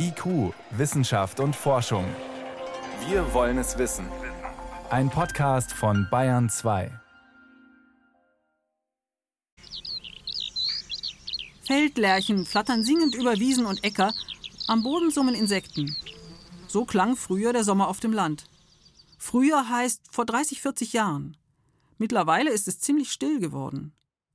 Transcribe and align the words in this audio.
IQ, 0.00 0.54
Wissenschaft 0.70 1.40
und 1.40 1.56
Forschung. 1.56 2.04
Wir 3.08 3.34
wollen 3.34 3.58
es 3.58 3.78
wissen. 3.78 4.06
Ein 4.90 5.10
Podcast 5.10 5.72
von 5.72 6.06
Bayern 6.08 6.48
2. 6.48 6.92
Feldlärchen 11.62 12.46
flattern 12.46 12.84
singend 12.84 13.16
über 13.16 13.40
Wiesen 13.40 13.66
und 13.66 13.82
Äcker, 13.82 14.12
am 14.68 14.84
Boden 14.84 15.10
summen 15.10 15.34
Insekten. 15.34 15.96
So 16.68 16.84
klang 16.84 17.16
früher 17.16 17.52
der 17.52 17.64
Sommer 17.64 17.88
auf 17.88 17.98
dem 17.98 18.12
Land. 18.12 18.44
Früher 19.18 19.68
heißt 19.68 20.02
vor 20.12 20.26
30, 20.26 20.62
40 20.62 20.92
Jahren. 20.92 21.36
Mittlerweile 21.98 22.50
ist 22.50 22.68
es 22.68 22.78
ziemlich 22.78 23.10
still 23.10 23.40
geworden. 23.40 23.92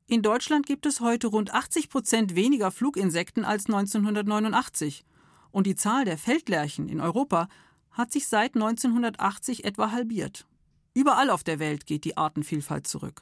In 0.07 0.23
Deutschland 0.23 0.66
gibt 0.66 0.86
es 0.86 1.00
heute 1.00 1.27
rund 1.27 1.54
80 1.54 1.89
Prozent 1.89 2.36
weniger 2.36 2.70
Fluginsekten 2.70 3.45
als 3.45 3.68
1989. 3.68 5.05
Und 5.54 5.68
die 5.68 5.76
Zahl 5.76 6.04
der 6.04 6.18
Feldlärchen 6.18 6.90
in 6.90 7.00
Europa 7.00 7.48
hat 7.91 8.12
sich 8.12 8.27
seit 8.27 8.55
1980 8.55 9.66
etwa 9.66 9.91
halbiert. 9.91 10.48
Überall 10.96 11.30
auf 11.30 11.44
der 11.44 11.60
Welt 11.60 11.86
geht 11.86 12.05
die 12.05 12.18
Artenvielfalt 12.18 12.88
zurück. 12.88 13.22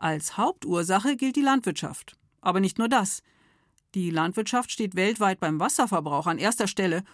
Als 0.00 0.36
Hauptursache 0.36 1.16
gilt 1.16 1.36
die 1.36 1.40
Landwirtschaft. 1.40 2.18
Aber 2.40 2.58
nicht 2.58 2.78
nur 2.78 2.88
das. 2.88 3.22
Die 3.94 4.10
Landwirtschaft 4.10 4.72
steht 4.72 4.96
weltweit 4.96 5.38
beim 5.38 5.60
Wasserverbrauch 5.60 6.26
an 6.26 6.38
erster 6.38 6.66
Stelle 6.66 7.04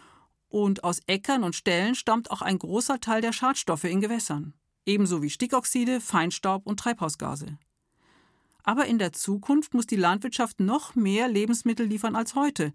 und 0.49 0.83
aus 0.83 1.03
Äckern 1.07 1.45
und 1.45 1.55
Ställen 1.55 1.95
stammt 1.95 2.31
auch 2.31 2.41
ein 2.41 2.59
großer 2.59 3.01
Teil 3.01 3.21
der 3.21 3.35
Schadstoffe 3.35 3.85
in 3.85 4.01
Gewässern, 4.01 4.55
ebenso 4.87 5.23
wie 5.23 5.29
Stickoxide, 5.29 6.01
Feinstaub 6.01 6.67
und 6.67 6.81
Treibhausgase. 6.81 7.59
Aber 8.63 8.87
in 8.87 8.99
der 8.99 9.13
Zukunft 9.13 9.75
muss 9.75 9.87
die 9.87 9.97
Landwirtschaft 9.97 10.59
noch 10.59 10.95
mehr 10.95 11.29
Lebensmittel 11.29 11.85
liefern 11.85 12.17
als 12.17 12.35
heute. 12.35 12.73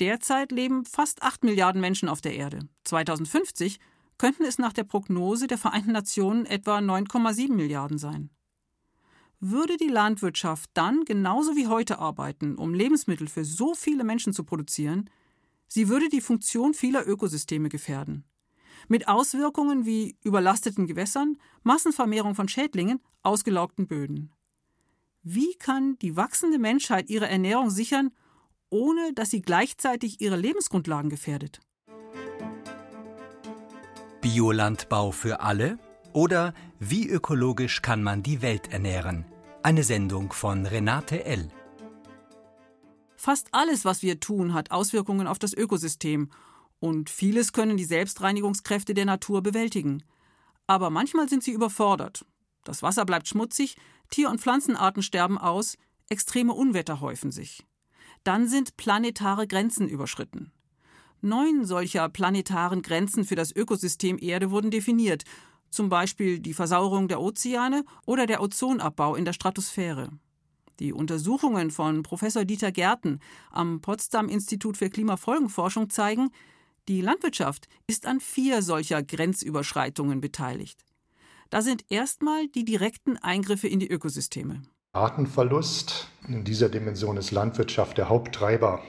Derzeit 0.00 0.50
leben 0.50 0.86
fast 0.86 1.22
8 1.22 1.44
Milliarden 1.44 1.80
Menschen 1.80 2.08
auf 2.08 2.22
der 2.22 2.34
Erde. 2.34 2.60
2050 2.84 3.78
könnten 4.16 4.44
es 4.44 4.58
nach 4.58 4.72
der 4.72 4.84
Prognose 4.84 5.46
der 5.46 5.58
Vereinten 5.58 5.92
Nationen 5.92 6.46
etwa 6.46 6.78
9,7 6.78 7.52
Milliarden 7.52 7.98
sein. 7.98 8.30
Würde 9.40 9.76
die 9.76 9.88
Landwirtschaft 9.88 10.70
dann 10.72 11.04
genauso 11.04 11.54
wie 11.54 11.66
heute 11.66 11.98
arbeiten, 11.98 12.56
um 12.56 12.74
Lebensmittel 12.74 13.28
für 13.28 13.44
so 13.44 13.74
viele 13.74 14.04
Menschen 14.04 14.32
zu 14.32 14.44
produzieren, 14.44 15.10
sie 15.66 15.88
würde 15.88 16.08
die 16.08 16.20
Funktion 16.20 16.72
vieler 16.72 17.06
Ökosysteme 17.06 17.68
gefährden. 17.68 18.24
Mit 18.88 19.06
Auswirkungen 19.06 19.84
wie 19.84 20.16
überlasteten 20.24 20.86
Gewässern, 20.86 21.36
Massenvermehrung 21.62 22.34
von 22.34 22.48
Schädlingen, 22.48 23.00
ausgelaugten 23.22 23.86
Böden. 23.86 24.32
Wie 25.22 25.54
kann 25.56 25.98
die 25.98 26.16
wachsende 26.16 26.58
Menschheit 26.58 27.10
ihre 27.10 27.28
Ernährung 27.28 27.68
sichern, 27.68 28.10
ohne 28.70 29.12
dass 29.14 29.30
sie 29.30 29.42
gleichzeitig 29.42 30.20
ihre 30.20 30.36
Lebensgrundlagen 30.36 31.10
gefährdet? 31.10 31.60
Biolandbau 34.20 35.10
für 35.10 35.40
alle 35.40 35.78
oder 36.12 36.54
wie 36.78 37.08
ökologisch 37.08 37.82
kann 37.82 38.02
man 38.02 38.22
die 38.22 38.42
Welt 38.42 38.72
ernähren? 38.72 39.24
Eine 39.62 39.82
Sendung 39.82 40.32
von 40.32 40.66
Renate 40.66 41.24
L. 41.24 41.50
Fast 43.16 43.48
alles, 43.52 43.84
was 43.84 44.02
wir 44.02 44.18
tun, 44.18 44.54
hat 44.54 44.70
Auswirkungen 44.70 45.26
auf 45.26 45.38
das 45.38 45.52
Ökosystem 45.52 46.30
und 46.78 47.10
vieles 47.10 47.52
können 47.52 47.76
die 47.76 47.84
Selbstreinigungskräfte 47.84 48.94
der 48.94 49.04
Natur 49.04 49.42
bewältigen. 49.42 50.02
Aber 50.66 50.88
manchmal 50.88 51.28
sind 51.28 51.42
sie 51.42 51.52
überfordert. 51.52 52.24
Das 52.64 52.82
Wasser 52.82 53.04
bleibt 53.04 53.28
schmutzig, 53.28 53.76
Tier- 54.10 54.30
und 54.30 54.40
Pflanzenarten 54.40 55.02
sterben 55.02 55.38
aus, 55.38 55.76
extreme 56.08 56.54
Unwetter 56.54 57.00
häufen 57.00 57.30
sich. 57.30 57.66
Dann 58.24 58.48
sind 58.48 58.76
planetare 58.76 59.46
Grenzen 59.46 59.88
überschritten. 59.88 60.52
Neun 61.22 61.64
solcher 61.64 62.08
planetaren 62.08 62.82
Grenzen 62.82 63.24
für 63.24 63.34
das 63.34 63.54
Ökosystem 63.54 64.18
Erde 64.20 64.50
wurden 64.50 64.70
definiert, 64.70 65.24
zum 65.70 65.88
Beispiel 65.88 66.40
die 66.40 66.54
Versauerung 66.54 67.08
der 67.08 67.20
Ozeane 67.20 67.84
oder 68.06 68.26
der 68.26 68.42
Ozonabbau 68.42 69.14
in 69.14 69.24
der 69.24 69.32
Stratosphäre. 69.32 70.10
Die 70.80 70.92
Untersuchungen 70.92 71.70
von 71.70 72.02
Professor 72.02 72.44
Dieter 72.44 72.72
Gärten 72.72 73.20
am 73.50 73.80
Potsdam 73.80 74.28
Institut 74.28 74.78
für 74.78 74.88
Klimafolgenforschung 74.88 75.90
zeigen, 75.90 76.30
die 76.88 77.02
Landwirtschaft 77.02 77.68
ist 77.86 78.06
an 78.06 78.18
vier 78.20 78.62
solcher 78.62 79.02
Grenzüberschreitungen 79.02 80.20
beteiligt. 80.20 80.84
Da 81.50 81.62
sind 81.62 81.84
erstmal 81.90 82.48
die 82.48 82.64
direkten 82.64 83.16
Eingriffe 83.18 83.68
in 83.68 83.78
die 83.78 83.90
Ökosysteme. 83.90 84.62
Artenverlust. 84.92 86.08
In 86.26 86.44
dieser 86.44 86.68
Dimension 86.68 87.16
ist 87.16 87.30
Landwirtschaft 87.30 87.98
der 87.98 88.08
Haupttreiber 88.08 88.80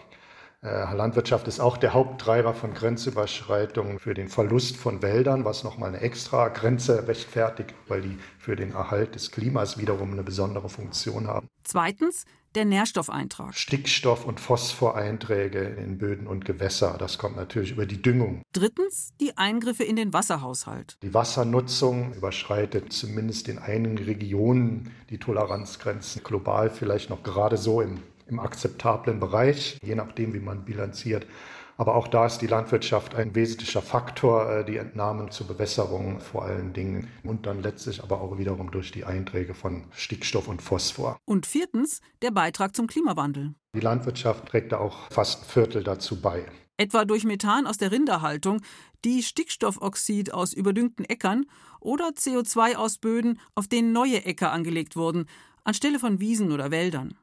äh, 0.63 0.93
Landwirtschaft 0.95 1.47
ist 1.47 1.59
auch 1.59 1.75
der 1.75 1.93
Haupttreiber 1.93 2.53
von 2.53 2.75
Grenzüberschreitungen 2.75 3.97
für 3.97 4.13
den 4.13 4.27
Verlust 4.29 4.77
von 4.77 5.01
Wäldern, 5.01 5.43
was 5.43 5.63
nochmal 5.63 5.89
eine 5.89 6.01
extra 6.01 6.49
Grenze 6.49 7.07
rechtfertigt, 7.07 7.73
weil 7.87 8.01
die 8.01 8.17
für 8.37 8.55
den 8.55 8.73
Erhalt 8.73 9.15
des 9.15 9.31
Klimas 9.31 9.79
wiederum 9.79 10.11
eine 10.11 10.21
besondere 10.21 10.69
Funktion 10.69 11.27
haben. 11.27 11.47
Zweitens 11.63 12.25
der 12.55 12.65
Nährstoffeintrag. 12.65 13.55
Stickstoff- 13.55 14.25
und 14.25 14.39
Phosphoreinträge 14.39 15.59
in 15.59 15.97
Böden 15.97 16.27
und 16.27 16.45
Gewässer. 16.45 16.95
Das 16.97 17.17
kommt 17.17 17.35
natürlich 17.35 17.71
über 17.71 17.85
die 17.85 18.01
Düngung. 18.01 18.41
Drittens 18.53 19.13
die 19.19 19.37
Eingriffe 19.37 19.83
in 19.83 19.95
den 19.95 20.13
Wasserhaushalt. 20.13 20.97
Die 21.01 21.13
Wassernutzung 21.13 22.13
überschreitet 22.13 22.91
zumindest 22.93 23.47
in 23.47 23.59
einigen 23.59 23.97
Regionen 23.97 24.91
die 25.09 25.17
Toleranzgrenzen. 25.17 26.23
Global 26.23 26.69
vielleicht 26.69 27.09
noch 27.09 27.23
gerade 27.23 27.57
so 27.57 27.81
im 27.81 27.99
im 28.31 28.39
akzeptablen 28.39 29.19
Bereich, 29.19 29.77
je 29.83 29.95
nachdem, 29.95 30.33
wie 30.33 30.39
man 30.39 30.63
bilanziert. 30.63 31.27
Aber 31.77 31.95
auch 31.95 32.07
da 32.07 32.25
ist 32.25 32.39
die 32.39 32.47
Landwirtschaft 32.47 33.15
ein 33.15 33.35
wesentlicher 33.35 33.81
Faktor, 33.81 34.49
äh, 34.49 34.65
die 34.65 34.77
Entnahmen 34.77 35.31
zur 35.31 35.47
Bewässerung 35.47 36.19
vor 36.19 36.45
allen 36.45 36.73
Dingen 36.73 37.07
und 37.23 37.45
dann 37.45 37.61
letztlich 37.61 38.03
aber 38.03 38.21
auch 38.21 38.37
wiederum 38.37 38.71
durch 38.71 38.91
die 38.91 39.05
Einträge 39.05 39.53
von 39.53 39.85
Stickstoff 39.91 40.47
und 40.47 40.61
Phosphor. 40.61 41.17
Und 41.25 41.45
viertens 41.45 42.01
der 42.21 42.31
Beitrag 42.31 42.75
zum 42.75 42.87
Klimawandel. 42.87 43.53
Die 43.75 43.79
Landwirtschaft 43.79 44.47
trägt 44.47 44.71
da 44.71 44.79
auch 44.79 45.09
fast 45.11 45.43
ein 45.43 45.49
Viertel 45.49 45.83
dazu 45.83 46.21
bei. 46.21 46.45
Etwa 46.77 47.05
durch 47.05 47.25
Methan 47.25 47.67
aus 47.67 47.77
der 47.77 47.91
Rinderhaltung, 47.91 48.61
die 49.05 49.23
Stickstoffoxid 49.23 50.33
aus 50.33 50.53
überdüngten 50.53 51.05
Äckern 51.05 51.45
oder 51.79 52.09
CO2 52.09 52.75
aus 52.75 52.97
Böden, 52.97 53.39
auf 53.55 53.67
denen 53.67 53.91
neue 53.91 54.25
Äcker 54.25 54.51
angelegt 54.51 54.95
wurden, 54.95 55.27
anstelle 55.63 55.99
von 55.99 56.19
Wiesen 56.19 56.51
oder 56.51 56.71
Wäldern. 56.71 57.15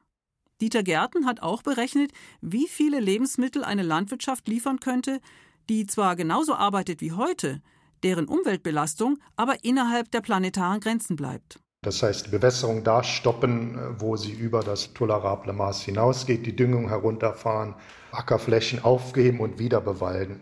Dieter 0.61 0.83
Gärten 0.83 1.25
hat 1.25 1.41
auch 1.41 1.63
berechnet, 1.63 2.11
wie 2.41 2.67
viele 2.67 2.99
Lebensmittel 2.99 3.63
eine 3.63 3.83
Landwirtschaft 3.83 4.47
liefern 4.47 4.79
könnte, 4.79 5.21
die 5.69 5.85
zwar 5.85 6.15
genauso 6.17 6.53
arbeitet 6.53 6.99
wie 6.99 7.13
heute, 7.13 7.61
deren 8.03 8.27
Umweltbelastung 8.27 9.19
aber 9.37 9.63
innerhalb 9.63 10.11
der 10.11 10.21
planetaren 10.21 10.81
Grenzen 10.81 11.15
bleibt. 11.15 11.59
Das 11.81 12.03
heißt, 12.03 12.27
die 12.27 12.31
Bewässerung 12.31 12.83
da 12.83 13.03
stoppen, 13.03 13.79
wo 13.99 14.17
sie 14.17 14.33
über 14.33 14.59
das 14.61 14.93
tolerable 14.93 15.53
Maß 15.53 15.83
hinausgeht, 15.83 16.45
die 16.45 16.55
Düngung 16.55 16.89
herunterfahren, 16.89 17.75
Ackerflächen 18.11 18.83
aufgeben 18.83 19.39
und 19.39 19.59
wieder 19.59 19.79
bewalden. 19.79 20.41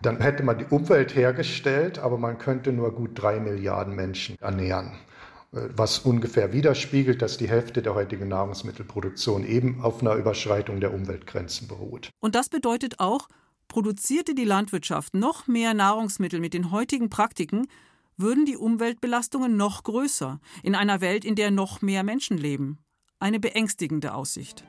Dann 0.00 0.20
hätte 0.20 0.42
man 0.42 0.58
die 0.58 0.64
Umwelt 0.64 1.14
hergestellt, 1.14 2.00
aber 2.00 2.18
man 2.18 2.38
könnte 2.38 2.72
nur 2.72 2.92
gut 2.92 3.10
drei 3.14 3.38
Milliarden 3.38 3.94
Menschen 3.94 4.34
ernähren 4.40 4.98
was 5.52 5.98
ungefähr 5.98 6.52
widerspiegelt, 6.52 7.20
dass 7.20 7.36
die 7.36 7.48
Hälfte 7.48 7.82
der 7.82 7.94
heutigen 7.94 8.28
Nahrungsmittelproduktion 8.28 9.44
eben 9.44 9.82
auf 9.82 10.00
einer 10.00 10.14
Überschreitung 10.14 10.80
der 10.80 10.94
Umweltgrenzen 10.94 11.68
beruht. 11.68 12.10
Und 12.20 12.34
das 12.34 12.48
bedeutet 12.48 13.00
auch, 13.00 13.28
produzierte 13.68 14.34
die 14.34 14.44
Landwirtschaft 14.44 15.14
noch 15.14 15.46
mehr 15.46 15.74
Nahrungsmittel 15.74 16.40
mit 16.40 16.54
den 16.54 16.70
heutigen 16.70 17.10
Praktiken, 17.10 17.66
würden 18.16 18.46
die 18.46 18.56
Umweltbelastungen 18.56 19.56
noch 19.56 19.82
größer, 19.82 20.40
in 20.62 20.74
einer 20.74 21.00
Welt, 21.00 21.24
in 21.24 21.34
der 21.34 21.50
noch 21.50 21.82
mehr 21.82 22.02
Menschen 22.02 22.38
leben. 22.38 22.78
Eine 23.18 23.38
beängstigende 23.38 24.14
Aussicht. 24.14 24.64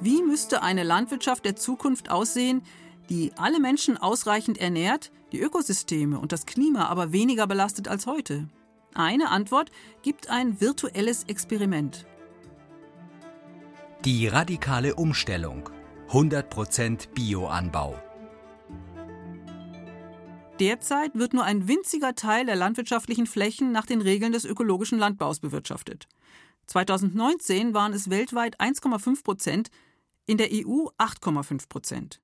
Wie 0.00 0.22
müsste 0.22 0.62
eine 0.62 0.84
Landwirtschaft 0.84 1.44
der 1.44 1.56
Zukunft 1.56 2.10
aussehen, 2.10 2.62
die 3.10 3.32
alle 3.36 3.60
Menschen 3.60 3.96
ausreichend 3.96 4.58
ernährt, 4.58 5.10
die 5.32 5.40
Ökosysteme 5.40 6.18
und 6.18 6.32
das 6.32 6.46
Klima 6.46 6.86
aber 6.86 7.12
weniger 7.12 7.46
belastet 7.46 7.88
als 7.88 8.06
heute? 8.06 8.48
Eine 8.94 9.30
Antwort 9.30 9.70
gibt 10.02 10.30
ein 10.30 10.60
virtuelles 10.60 11.24
Experiment. 11.24 12.06
Die 14.04 14.26
radikale 14.28 14.94
Umstellung. 14.94 15.70
100% 16.08 17.08
Bioanbau. 17.14 18.00
Derzeit 20.58 21.14
wird 21.14 21.34
nur 21.34 21.44
ein 21.44 21.68
winziger 21.68 22.14
Teil 22.14 22.46
der 22.46 22.56
landwirtschaftlichen 22.56 23.26
Flächen 23.26 23.70
nach 23.70 23.86
den 23.86 24.00
Regeln 24.00 24.32
des 24.32 24.44
ökologischen 24.44 24.98
Landbaus 24.98 25.38
bewirtschaftet. 25.38 26.08
2019 26.66 27.74
waren 27.74 27.92
es 27.92 28.10
weltweit 28.10 28.60
1,5 28.60 29.22
Prozent, 29.22 29.70
in 30.26 30.36
der 30.36 30.48
EU 30.52 30.88
8,5 30.98 31.68
Prozent. 31.68 32.20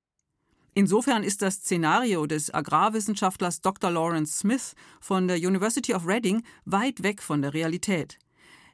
Insofern 0.77 1.23
ist 1.23 1.41
das 1.41 1.55
Szenario 1.55 2.25
des 2.25 2.53
Agrarwissenschaftlers 2.53 3.61
Dr. 3.61 3.89
Lawrence 3.89 4.39
Smith 4.39 4.75
von 4.99 5.29
der 5.29 5.37
University 5.37 5.93
of 5.93 6.05
Reading 6.05 6.43
weit 6.65 7.01
weg 7.01 7.23
von 7.23 7.41
der 7.41 7.53
Realität. 7.53 8.19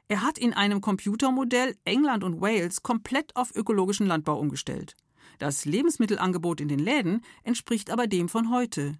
Er 0.08 0.22
hat 0.22 0.36
in 0.36 0.52
einem 0.52 0.80
Computermodell 0.80 1.76
England 1.84 2.24
und 2.24 2.40
Wales 2.40 2.82
komplett 2.82 3.36
auf 3.36 3.54
ökologischen 3.54 4.08
Landbau 4.08 4.36
umgestellt. 4.36 4.96
Das 5.38 5.64
Lebensmittelangebot 5.64 6.60
in 6.60 6.66
den 6.66 6.80
Läden 6.80 7.24
entspricht 7.44 7.88
aber 7.88 8.08
dem 8.08 8.28
von 8.28 8.50
heute. 8.50 8.98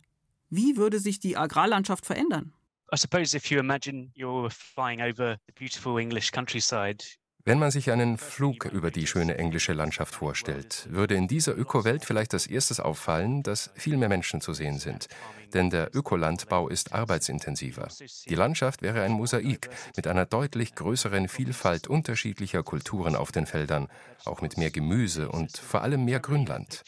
Wie 0.49 0.77
würde 0.77 1.01
sich 1.01 1.19
die 1.19 1.37
Agrarlandschaft 1.37 2.07
verändern? 2.07 2.55
I 2.95 2.97
suppose 2.97 3.37
if 3.37 3.51
you 3.51 3.59
imagine 3.59 4.13
you're 4.15 4.49
flying 4.49 5.01
over 5.01 5.39
the 5.49 5.53
beautiful 5.59 5.99
English 5.99 6.31
countryside, 6.31 7.05
wenn 7.45 7.59
man 7.59 7.73
sich 7.73 7.91
einen 7.91 8.19
Flug 8.19 8.67
über 8.67 8.93
die 8.93 9.07
schöne 9.07 9.37
englische 9.37 9.73
Landschaft 9.73 10.15
vorstellt, 10.15 10.87
würde 10.91 11.17
in 11.17 11.27
dieser 11.27 11.57
Ökowelt 11.59 12.05
vielleicht 12.05 12.35
als 12.35 12.47
erstes 12.47 12.79
auffallen, 12.79 13.43
dass 13.43 13.71
viel 13.75 13.97
mehr 13.97 14.09
Menschen 14.09 14.41
zu 14.41 14.53
sehen 14.53 14.79
sind. 14.79 15.09
Denn 15.53 15.69
der 15.69 15.95
Ökolandbau 15.95 16.69
ist 16.69 16.93
arbeitsintensiver. 16.93 17.89
Die 18.29 18.35
Landschaft 18.35 18.81
wäre 18.81 19.03
ein 19.03 19.13
Mosaik 19.13 19.69
mit 19.97 20.07
einer 20.07 20.25
deutlich 20.25 20.75
größeren 20.75 21.29
Vielfalt 21.29 21.89
unterschiedlicher 21.89 22.63
Kulturen 22.63 23.17
auf 23.17 23.33
den 23.33 23.47
Feldern, 23.47 23.89
auch 24.25 24.41
mit 24.41 24.57
mehr 24.57 24.71
Gemüse 24.71 25.29
und 25.29 25.59
vor 25.59 25.83
allem 25.83 26.05
mehr 26.05 26.21
Grünland. 26.21 26.83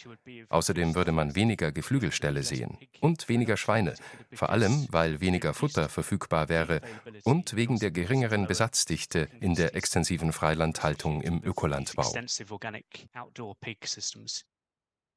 Außerdem 0.49 0.95
würde 0.95 1.13
man 1.13 1.35
weniger 1.35 1.73
Geflügelställe 1.73 2.43
sehen 2.43 2.79
und 3.01 3.29
weniger 3.29 3.57
Schweine, 3.57 3.95
vor 4.33 4.51
allem 4.51 4.87
weil 4.91 5.21
weniger 5.21 5.53
Futter 5.53 5.89
verfügbar 5.89 6.49
wäre 6.49 6.81
und 7.25 7.57
wegen 7.57 7.79
der 7.79 7.91
geringeren 7.91 8.47
Besatzdichte 8.47 9.29
in 9.41 9.55
der 9.55 9.75
extensiven 9.75 10.33
Freilandhaltung 10.45 11.23
im 11.23 11.43
Ökolandbau. 11.43 12.13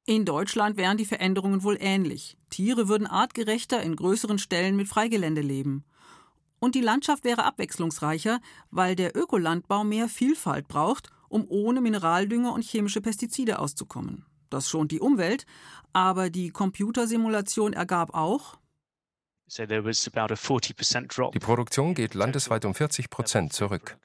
In 0.06 0.24
Deutschland 0.24 0.76
wären 0.78 0.96
die 0.96 1.04
Veränderungen 1.04 1.62
wohl 1.62 1.76
ähnlich. 1.78 2.38
Tiere 2.48 2.88
würden 2.88 3.06
artgerechter 3.06 3.82
in 3.82 3.94
größeren 3.94 4.38
Stellen 4.38 4.74
mit 4.74 4.88
Freigelände 4.88 5.42
leben. 5.42 5.84
Und 6.60 6.74
die 6.74 6.80
Landschaft 6.80 7.24
wäre 7.24 7.44
abwechslungsreicher, 7.44 8.40
weil 8.70 8.96
der 8.96 9.14
Ökolandbau 9.14 9.84
mehr 9.84 10.08
Vielfalt 10.08 10.66
braucht, 10.66 11.10
um 11.28 11.44
ohne 11.46 11.82
Mineraldünger 11.82 12.54
und 12.54 12.64
chemische 12.64 13.02
Pestizide 13.02 13.58
auszukommen. 13.58 14.24
Das 14.48 14.66
schont 14.66 14.92
die 14.92 15.00
Umwelt, 15.00 15.44
aber 15.92 16.30
die 16.30 16.48
Computersimulation 16.48 17.74
ergab 17.74 18.14
auch, 18.14 18.56
die 21.30 21.38
Produktion 21.38 21.94
geht 21.94 22.14
landesweit 22.14 22.64
um 22.64 22.74
40 22.74 23.10
Prozent 23.10 23.52
zurück. 23.52 23.98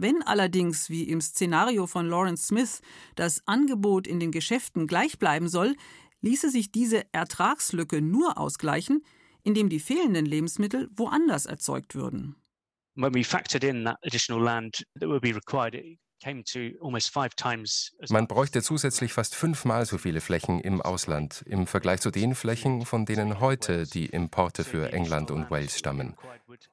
Wenn 0.00 0.22
allerdings, 0.22 0.90
wie 0.90 1.08
im 1.08 1.20
Szenario 1.20 1.88
von 1.88 2.08
Lawrence 2.08 2.46
Smith, 2.46 2.82
das 3.16 3.42
Angebot 3.48 4.06
in 4.06 4.20
den 4.20 4.30
Geschäften 4.30 4.86
gleich 4.86 5.18
bleiben 5.18 5.48
soll, 5.48 5.74
ließe 6.20 6.50
sich 6.50 6.70
diese 6.70 7.12
Ertragslücke 7.12 8.00
nur 8.00 8.38
ausgleichen, 8.38 9.02
indem 9.42 9.68
die 9.68 9.80
fehlenden 9.80 10.24
Lebensmittel 10.24 10.88
woanders 10.94 11.46
erzeugt 11.46 11.96
würden. 11.96 12.36
When 12.94 13.12
we 13.12 13.24
factored 13.24 13.64
in 13.64 13.84
that 13.86 13.96
additional 14.04 14.40
land 14.40 14.84
that 15.00 15.08
would 15.08 15.22
be 15.22 15.34
required, 15.34 15.74
man 18.08 18.26
bräuchte 18.26 18.62
zusätzlich 18.62 19.12
fast 19.12 19.34
fünfmal 19.34 19.86
so 19.86 19.98
viele 19.98 20.20
Flächen 20.20 20.60
im 20.60 20.82
Ausland 20.82 21.42
im 21.46 21.66
Vergleich 21.66 22.00
zu 22.00 22.10
den 22.10 22.34
Flächen, 22.34 22.84
von 22.84 23.06
denen 23.06 23.40
heute 23.40 23.86
die 23.86 24.06
Importe 24.06 24.64
für 24.64 24.92
England 24.92 25.30
und 25.30 25.50
Wales 25.50 25.78
stammen. 25.78 26.16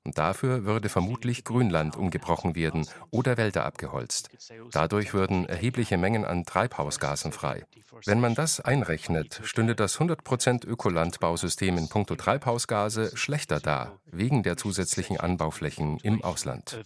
Und 0.04 0.18
dafür 0.18 0.66
würde 0.66 0.90
vermutlich 0.90 1.44
Grünland 1.44 1.96
umgebrochen 1.96 2.56
werden 2.56 2.88
oder 3.12 3.38
Wälder 3.38 3.66
abgeholzt. 3.66 4.30
Dadurch 4.72 5.14
würden 5.14 5.46
erhebliche 5.46 5.98
Mengen 5.98 6.26
an 6.26 6.46
Treibhausgasen 6.46 7.32
frei. 7.32 7.66
Wenn 8.06 8.20
man 8.20 8.36
das 8.36 8.60
einrechnet, 8.60 9.42
stünde 9.44 9.76
das 9.76 10.00
100% 10.00 10.66
Ökolandbausystem 10.66 11.78
in 11.78 11.90
puncto 11.90 12.16
Treibhausgase 12.16 13.16
schlechter 13.16 13.60
da, 13.60 14.00
wegen 14.06 14.44
der 14.44 14.58
zusätzlichen 14.58 15.20
Anbauflächen 15.20 15.98
im 16.04 16.24
Ausland. 16.24 16.80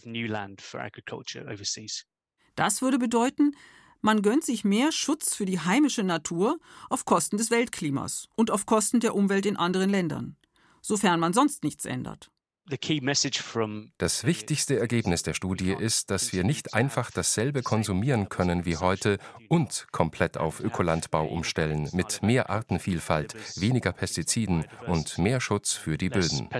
Das 2.60 2.82
würde 2.82 2.98
bedeuten, 2.98 3.56
man 4.02 4.20
gönnt 4.20 4.44
sich 4.44 4.64
mehr 4.64 4.92
Schutz 4.92 5.34
für 5.34 5.46
die 5.46 5.60
heimische 5.60 6.02
Natur 6.02 6.58
auf 6.90 7.06
Kosten 7.06 7.38
des 7.38 7.50
Weltklimas 7.50 8.28
und 8.36 8.50
auf 8.50 8.66
Kosten 8.66 9.00
der 9.00 9.14
Umwelt 9.14 9.46
in 9.46 9.56
anderen 9.56 9.88
Ländern, 9.88 10.36
sofern 10.82 11.20
man 11.20 11.32
sonst 11.32 11.64
nichts 11.64 11.86
ändert. 11.86 12.30
Das 13.96 14.24
wichtigste 14.24 14.78
Ergebnis 14.78 15.22
der 15.22 15.32
Studie 15.32 15.72
ist, 15.72 16.10
dass 16.10 16.34
wir 16.34 16.44
nicht 16.44 16.74
einfach 16.74 17.10
dasselbe 17.10 17.62
konsumieren 17.62 18.28
können 18.28 18.66
wie 18.66 18.76
heute 18.76 19.16
und 19.48 19.86
komplett 19.90 20.36
auf 20.36 20.60
Ökolandbau 20.60 21.24
umstellen 21.28 21.88
mit 21.94 22.22
mehr 22.22 22.50
Artenvielfalt, 22.50 23.34
weniger 23.58 23.94
Pestiziden 23.94 24.66
und 24.86 25.16
mehr 25.16 25.40
Schutz 25.40 25.72
für 25.72 25.96
die 25.96 26.10
Böden. 26.10 26.50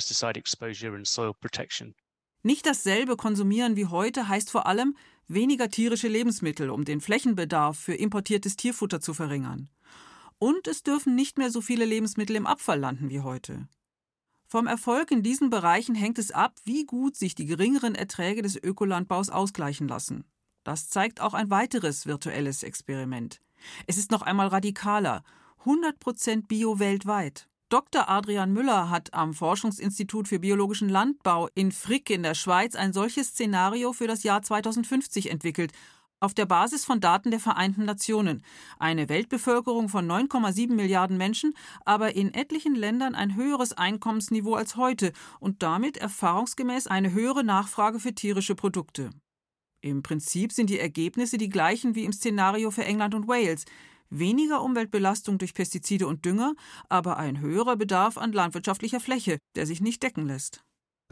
Nicht 2.42 2.66
dasselbe 2.66 3.16
konsumieren 3.16 3.76
wie 3.76 3.86
heute 3.86 4.28
heißt 4.28 4.50
vor 4.50 4.66
allem, 4.66 4.96
weniger 5.28 5.68
tierische 5.68 6.08
Lebensmittel, 6.08 6.70
um 6.70 6.84
den 6.84 7.00
Flächenbedarf 7.00 7.78
für 7.78 7.94
importiertes 7.94 8.56
Tierfutter 8.56 9.00
zu 9.00 9.14
verringern. 9.14 9.68
Und 10.38 10.66
es 10.66 10.82
dürfen 10.82 11.14
nicht 11.14 11.36
mehr 11.36 11.50
so 11.50 11.60
viele 11.60 11.84
Lebensmittel 11.84 12.36
im 12.36 12.46
Abfall 12.46 12.80
landen 12.80 13.10
wie 13.10 13.20
heute. 13.20 13.68
Vom 14.46 14.66
Erfolg 14.66 15.10
in 15.10 15.22
diesen 15.22 15.50
Bereichen 15.50 15.94
hängt 15.94 16.18
es 16.18 16.32
ab, 16.32 16.56
wie 16.64 16.84
gut 16.84 17.14
sich 17.14 17.34
die 17.34 17.46
geringeren 17.46 17.94
Erträge 17.94 18.42
des 18.42 18.56
Ökolandbaus 18.56 19.28
ausgleichen 19.28 19.86
lassen. 19.86 20.24
Das 20.64 20.88
zeigt 20.88 21.20
auch 21.20 21.34
ein 21.34 21.50
weiteres 21.50 22.06
virtuelles 22.06 22.62
Experiment. 22.62 23.40
Es 23.86 23.98
ist 23.98 24.10
noch 24.10 24.22
einmal 24.22 24.48
radikaler. 24.48 25.22
100% 25.64 26.46
Bio 26.46 26.78
weltweit. 26.78 27.49
Dr. 27.70 28.08
Adrian 28.08 28.52
Müller 28.52 28.90
hat 28.90 29.14
am 29.14 29.32
Forschungsinstitut 29.32 30.26
für 30.26 30.40
biologischen 30.40 30.88
Landbau 30.88 31.48
in 31.54 31.70
Frick 31.70 32.10
in 32.10 32.24
der 32.24 32.34
Schweiz 32.34 32.74
ein 32.74 32.92
solches 32.92 33.28
Szenario 33.28 33.92
für 33.92 34.08
das 34.08 34.24
Jahr 34.24 34.42
2050 34.42 35.30
entwickelt, 35.30 35.70
auf 36.18 36.34
der 36.34 36.46
Basis 36.46 36.84
von 36.84 37.00
Daten 37.00 37.30
der 37.30 37.38
Vereinten 37.38 37.84
Nationen. 37.84 38.42
Eine 38.80 39.08
Weltbevölkerung 39.08 39.88
von 39.88 40.04
9,7 40.04 40.72
Milliarden 40.72 41.16
Menschen, 41.16 41.54
aber 41.84 42.16
in 42.16 42.34
etlichen 42.34 42.74
Ländern 42.74 43.14
ein 43.14 43.36
höheres 43.36 43.72
Einkommensniveau 43.72 44.54
als 44.54 44.74
heute 44.74 45.12
und 45.38 45.62
damit 45.62 45.96
erfahrungsgemäß 45.96 46.88
eine 46.88 47.12
höhere 47.12 47.44
Nachfrage 47.44 48.00
für 48.00 48.16
tierische 48.16 48.56
Produkte. 48.56 49.10
Im 49.80 50.02
Prinzip 50.02 50.52
sind 50.52 50.70
die 50.70 50.80
Ergebnisse 50.80 51.38
die 51.38 51.48
gleichen 51.48 51.94
wie 51.94 52.04
im 52.04 52.12
Szenario 52.12 52.72
für 52.72 52.84
England 52.84 53.14
und 53.14 53.28
Wales 53.28 53.64
weniger 54.10 54.62
Umweltbelastung 54.62 55.38
durch 55.38 55.54
Pestizide 55.54 56.06
und 56.06 56.24
Dünger, 56.24 56.54
aber 56.88 57.16
ein 57.16 57.40
höherer 57.40 57.76
Bedarf 57.76 58.18
an 58.18 58.32
landwirtschaftlicher 58.32 59.00
Fläche, 59.00 59.38
der 59.56 59.66
sich 59.66 59.80
nicht 59.80 60.02
decken 60.02 60.26
lässt. 60.26 60.62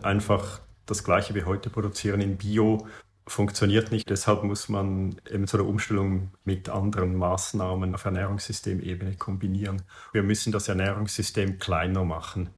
Einfach 0.02 0.60
das 0.86 1.04
Gleiche 1.04 1.34
wie 1.34 1.44
heute 1.44 1.70
produzieren 1.70 2.20
in 2.20 2.36
Bio 2.36 2.86
funktioniert 3.26 3.92
nicht. 3.92 4.08
Deshalb 4.08 4.42
muss 4.42 4.68
man 4.68 5.20
eben 5.30 5.46
so 5.46 5.58
eine 5.58 5.66
Umstellung 5.66 6.30
mit 6.44 6.68
anderen 6.68 7.16
Maßnahmen 7.16 7.94
auf 7.94 8.04
Ernährungssystemebene 8.04 9.16
kombinieren. 9.16 9.82
Wir 10.12 10.22
müssen 10.22 10.52
das 10.52 10.68
Ernährungssystem 10.68 11.58
kleiner 11.58 12.04
machen. 12.04 12.50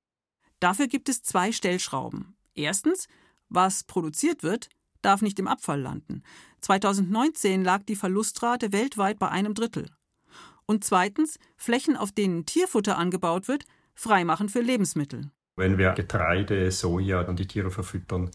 Dafür 0.60 0.86
gibt 0.86 1.08
es 1.08 1.22
zwei 1.22 1.52
Stellschrauben. 1.52 2.36
Erstens, 2.54 3.08
was 3.48 3.84
produziert 3.84 4.42
wird, 4.42 4.68
darf 5.02 5.22
nicht 5.22 5.38
im 5.38 5.48
Abfall 5.48 5.80
landen. 5.80 6.22
2019 6.60 7.64
lag 7.64 7.82
die 7.84 7.96
Verlustrate 7.96 8.72
weltweit 8.72 9.18
bei 9.18 9.28
einem 9.28 9.54
Drittel. 9.54 9.90
Und 10.70 10.84
zweitens, 10.84 11.40
Flächen, 11.56 11.96
auf 11.96 12.12
denen 12.12 12.46
Tierfutter 12.46 12.96
angebaut 12.96 13.48
wird, 13.48 13.64
freimachen 13.96 14.48
für 14.48 14.60
Lebensmittel. 14.60 15.32
Wenn 15.56 15.78
wir 15.78 15.94
Getreide, 15.94 16.70
Soja 16.70 17.22
und 17.22 17.40
die 17.40 17.48
Tiere 17.48 17.72
verfüttern, 17.72 18.30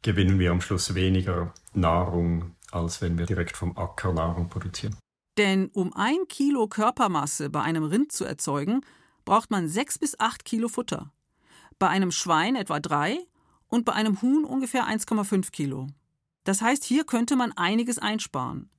gewinnen 0.00 0.38
wir 0.38 0.50
am 0.50 0.62
Schluss 0.62 0.94
weniger 0.94 1.52
Nahrung, 1.74 2.56
als 2.70 3.02
wenn 3.02 3.18
wir 3.18 3.26
direkt 3.26 3.54
vom 3.54 3.76
Acker 3.76 4.14
Nahrung 4.14 4.48
produzieren. 4.48 4.96
Denn 5.36 5.68
um 5.74 5.92
ein 5.92 6.16
Kilo 6.30 6.68
Körpermasse 6.68 7.50
bei 7.50 7.60
einem 7.60 7.84
Rind 7.84 8.12
zu 8.12 8.24
erzeugen, 8.24 8.80
braucht 9.26 9.50
man 9.50 9.68
sechs 9.68 9.98
bis 9.98 10.18
acht 10.18 10.46
Kilo 10.46 10.68
Futter. 10.68 11.12
Bei 11.78 11.88
einem 11.88 12.12
Schwein 12.12 12.56
etwa 12.56 12.80
drei 12.80 13.18
und 13.66 13.84
bei 13.84 13.92
einem 13.92 14.22
Huhn 14.22 14.46
ungefähr 14.46 14.86
1,5 14.86 15.50
Kilo. 15.50 15.88
Das 16.44 16.62
heißt, 16.62 16.82
hier 16.82 17.04
könnte 17.04 17.36
man 17.36 17.52
einiges 17.52 17.98
einsparen. 17.98 18.70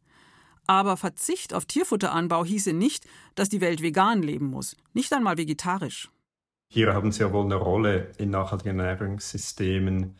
Aber 0.69 0.97
Verzicht 0.97 1.55
auf 1.55 1.65
Tierfutteranbau 1.65 2.45
hieße 2.45 2.73
nicht, 2.73 3.07
dass 3.33 3.49
die 3.49 3.59
Welt 3.59 3.81
vegan 3.81 4.21
leben 4.21 4.45
muss, 4.45 4.75
nicht 4.93 5.11
einmal 5.13 5.35
vegetarisch. 5.35 6.11
Hier 6.67 6.93
haben 6.93 7.11
Sie 7.11 7.21
ja 7.21 7.33
wohl 7.33 7.45
eine 7.45 7.55
Rolle 7.55 8.11
in 8.19 8.29
nachhaltigen 8.29 8.77
Ernährungssystemen, 8.77 10.19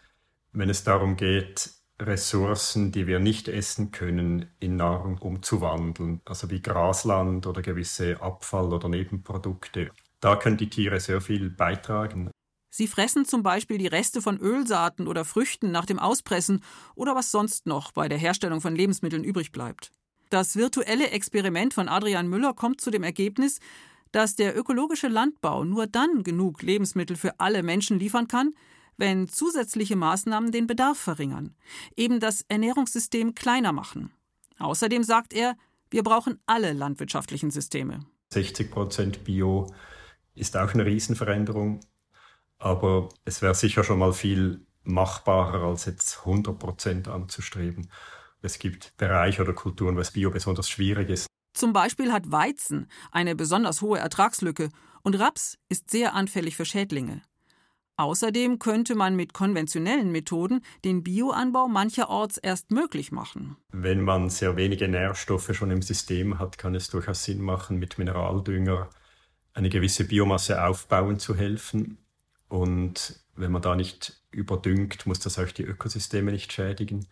wenn 0.51 0.69
es 0.71 0.83
darum 0.83 1.17
geht, 1.17 1.69
Ressourcen, 2.01 2.91
die 2.91 3.05
wir 3.05 3.19
nicht 3.19 3.47
essen 3.47 3.91
können, 3.91 4.47
in 4.59 4.75
Nahrung 4.75 5.19
umzuwandeln, 5.19 6.21
also 6.25 6.49
wie 6.49 6.63
Grasland 6.63 7.45
oder 7.45 7.61
gewisse 7.61 8.19
Abfall- 8.19 8.73
oder 8.73 8.89
Nebenprodukte. 8.89 9.91
Da 10.19 10.35
können 10.35 10.57
die 10.57 10.71
Tiere 10.71 10.99
sehr 10.99 11.21
viel 11.21 11.51
beitragen. 11.51 12.31
Sie 12.71 12.87
fressen 12.87 13.25
zum 13.25 13.43
Beispiel 13.43 13.77
die 13.77 13.85
Reste 13.85 14.19
von 14.19 14.39
Ölsaaten 14.39 15.05
oder 15.05 15.25
Früchten 15.25 15.69
nach 15.69 15.85
dem 15.85 15.99
Auspressen 15.99 16.63
oder 16.95 17.13
was 17.13 17.29
sonst 17.29 17.67
noch 17.67 17.91
bei 17.91 18.09
der 18.09 18.17
Herstellung 18.17 18.61
von 18.61 18.75
Lebensmitteln 18.75 19.23
übrig 19.23 19.51
bleibt. 19.51 19.91
Das 20.29 20.55
virtuelle 20.55 21.09
Experiment 21.09 21.74
von 21.74 21.89
Adrian 21.89 22.27
Müller 22.27 22.53
kommt 22.53 22.81
zu 22.81 22.91
dem 22.91 23.03
Ergebnis, 23.03 23.59
dass 24.12 24.36
der 24.36 24.57
ökologische 24.57 25.07
Landbau 25.07 25.63
nur 25.63 25.88
dann 25.88 26.24
genug 26.24 26.62
Lebensmittel 26.62 27.15
für 27.15 27.39
alle 27.39 27.63
Menschen 27.63 28.00
liefern 28.00 28.27
kann, 28.27 28.53
wenn 28.98 29.27
zusätzliche 29.27 29.95
Maßnahmen 29.95 30.51
den 30.51 30.67
Bedarf 30.67 31.00
verringern, 31.00 31.55
eben 31.95 32.19
das 32.19 32.43
Ernährungssystem 32.48 33.33
kleiner 33.33 33.71
machen. 33.71 34.12
Außerdem 34.59 35.03
sagt 35.03 35.33
er, 35.33 35.55
Wir 35.91 36.03
brauchen 36.03 36.39
alle 36.45 36.74
landwirtschaftlichen 36.74 37.50
Systeme. 37.50 38.01
60 38.31 38.69
Prozent 38.69 39.24
Bio 39.24 39.74
ist 40.36 40.55
auch 40.55 40.75
eine 40.75 40.86
Riesenveränderung, 40.86 41.79
aber 42.59 43.09
es 43.25 43.41
wäre 43.41 43.55
sicher 43.55 43.83
schon 43.83 43.98
mal 43.98 44.13
viel 44.13 44.67
machbarer, 44.83 45.63
als 45.63 45.86
jetzt 45.86 46.19
100 46.19 46.59
Prozent 46.59 47.07
anzustreben. 47.07 47.89
Es 48.41 48.60
gibt 48.60 48.96
Bereiche 48.98 49.41
oder 49.41 49.53
Kulturen, 49.53 49.96
wo 49.96 50.00
es 50.00 50.12
Bio 50.12 50.31
besonders 50.31 50.69
schwierig 50.69 51.10
ist. 51.10 51.27
Zum 51.53 51.74
Beispiel 51.74 52.12
hat 52.13 52.31
Weizen 52.31 52.89
eine 53.12 53.36
besonders 53.36 53.81
hohe 53.81 54.00
Ertragslücke 54.00 54.69
und 55.03 55.19
Raps 55.19 55.58
ist 55.67 55.89
sehr 55.89 56.13
anfällig 56.13 56.55
für 56.55 56.65
Schädlinge. 56.65 57.22
Außerdem 57.98 58.60
könnte 58.60 58.96
man 58.96 59.17
mit 59.17 59.34
konventionellen 59.34 60.13
Methoden 60.13 60.62
den 60.86 61.03
Bioanbau 61.03 61.67
mancherorts 61.67 62.38
erst 62.38 62.72
möglich 62.72 63.12
machen. 63.12 63.58
Wenn 63.74 64.01
man 64.01 64.29
sehr 64.29 64.55
wenige 64.55 64.88
Nährstoffe 64.88 65.53
schon 65.53 65.69
im 65.69 65.81
System 65.81 66.39
hat, 66.39 66.58
kann 66.58 66.75
es 66.75 66.89
durchaus 66.89 67.25
Sinn 67.25 67.41
machen, 67.41 67.77
mit 67.77 67.98
Mineraldünger 67.98 68.89
eine 69.53 69.67
gewisse 69.67 70.05
Biomasse 70.05 70.63
aufbauen 70.63 71.19
zu 71.19 71.36
helfen. 71.36 71.98
Und 72.48 73.19
wenn 73.36 73.51
man 73.51 73.62
da 73.62 73.75
nicht 73.75 74.24
überdüngt, 74.31 75.05
muss 75.05 75.19
das 75.19 75.38
auch 75.38 75.51
die 75.51 75.63
Ökosysteme 75.63 76.31
nicht 76.31 76.53
schädigen. 76.53 77.05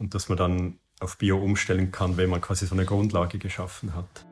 Und 0.00 0.14
dass 0.14 0.28
man 0.28 0.36
dann 0.36 0.78
auf 0.98 1.16
Bio 1.18 1.38
umstellen 1.38 1.92
kann, 1.92 2.16
wenn 2.16 2.28
man 2.28 2.40
quasi 2.40 2.66
so 2.66 2.74
eine 2.74 2.84
Grundlage 2.84 3.38
geschaffen 3.38 3.94
hat. 3.94 4.26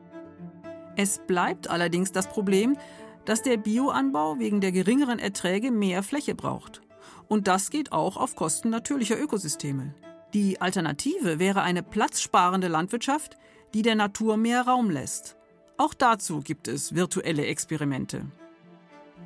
Es 0.97 1.21
bleibt 1.25 1.69
allerdings 1.69 2.11
das 2.11 2.27
Problem, 2.27 2.77
dass 3.25 3.41
der 3.41 3.57
Bioanbau 3.57 4.39
wegen 4.39 4.59
der 4.59 4.71
geringeren 4.71 5.19
Erträge 5.19 5.71
mehr 5.71 6.03
Fläche 6.03 6.35
braucht. 6.35 6.81
Und 7.27 7.47
das 7.47 7.69
geht 7.69 7.91
auch 7.91 8.17
auf 8.17 8.35
Kosten 8.35 8.69
natürlicher 8.69 9.17
Ökosysteme. 9.17 9.93
Die 10.33 10.61
Alternative 10.61 11.39
wäre 11.39 11.61
eine 11.61 11.83
platzsparende 11.83 12.67
Landwirtschaft, 12.67 13.37
die 13.73 13.81
der 13.81 13.95
Natur 13.95 14.37
mehr 14.37 14.63
Raum 14.63 14.89
lässt. 14.89 15.37
Auch 15.77 15.93
dazu 15.93 16.41
gibt 16.41 16.67
es 16.67 16.93
virtuelle 16.93 17.45
Experimente. 17.45 18.25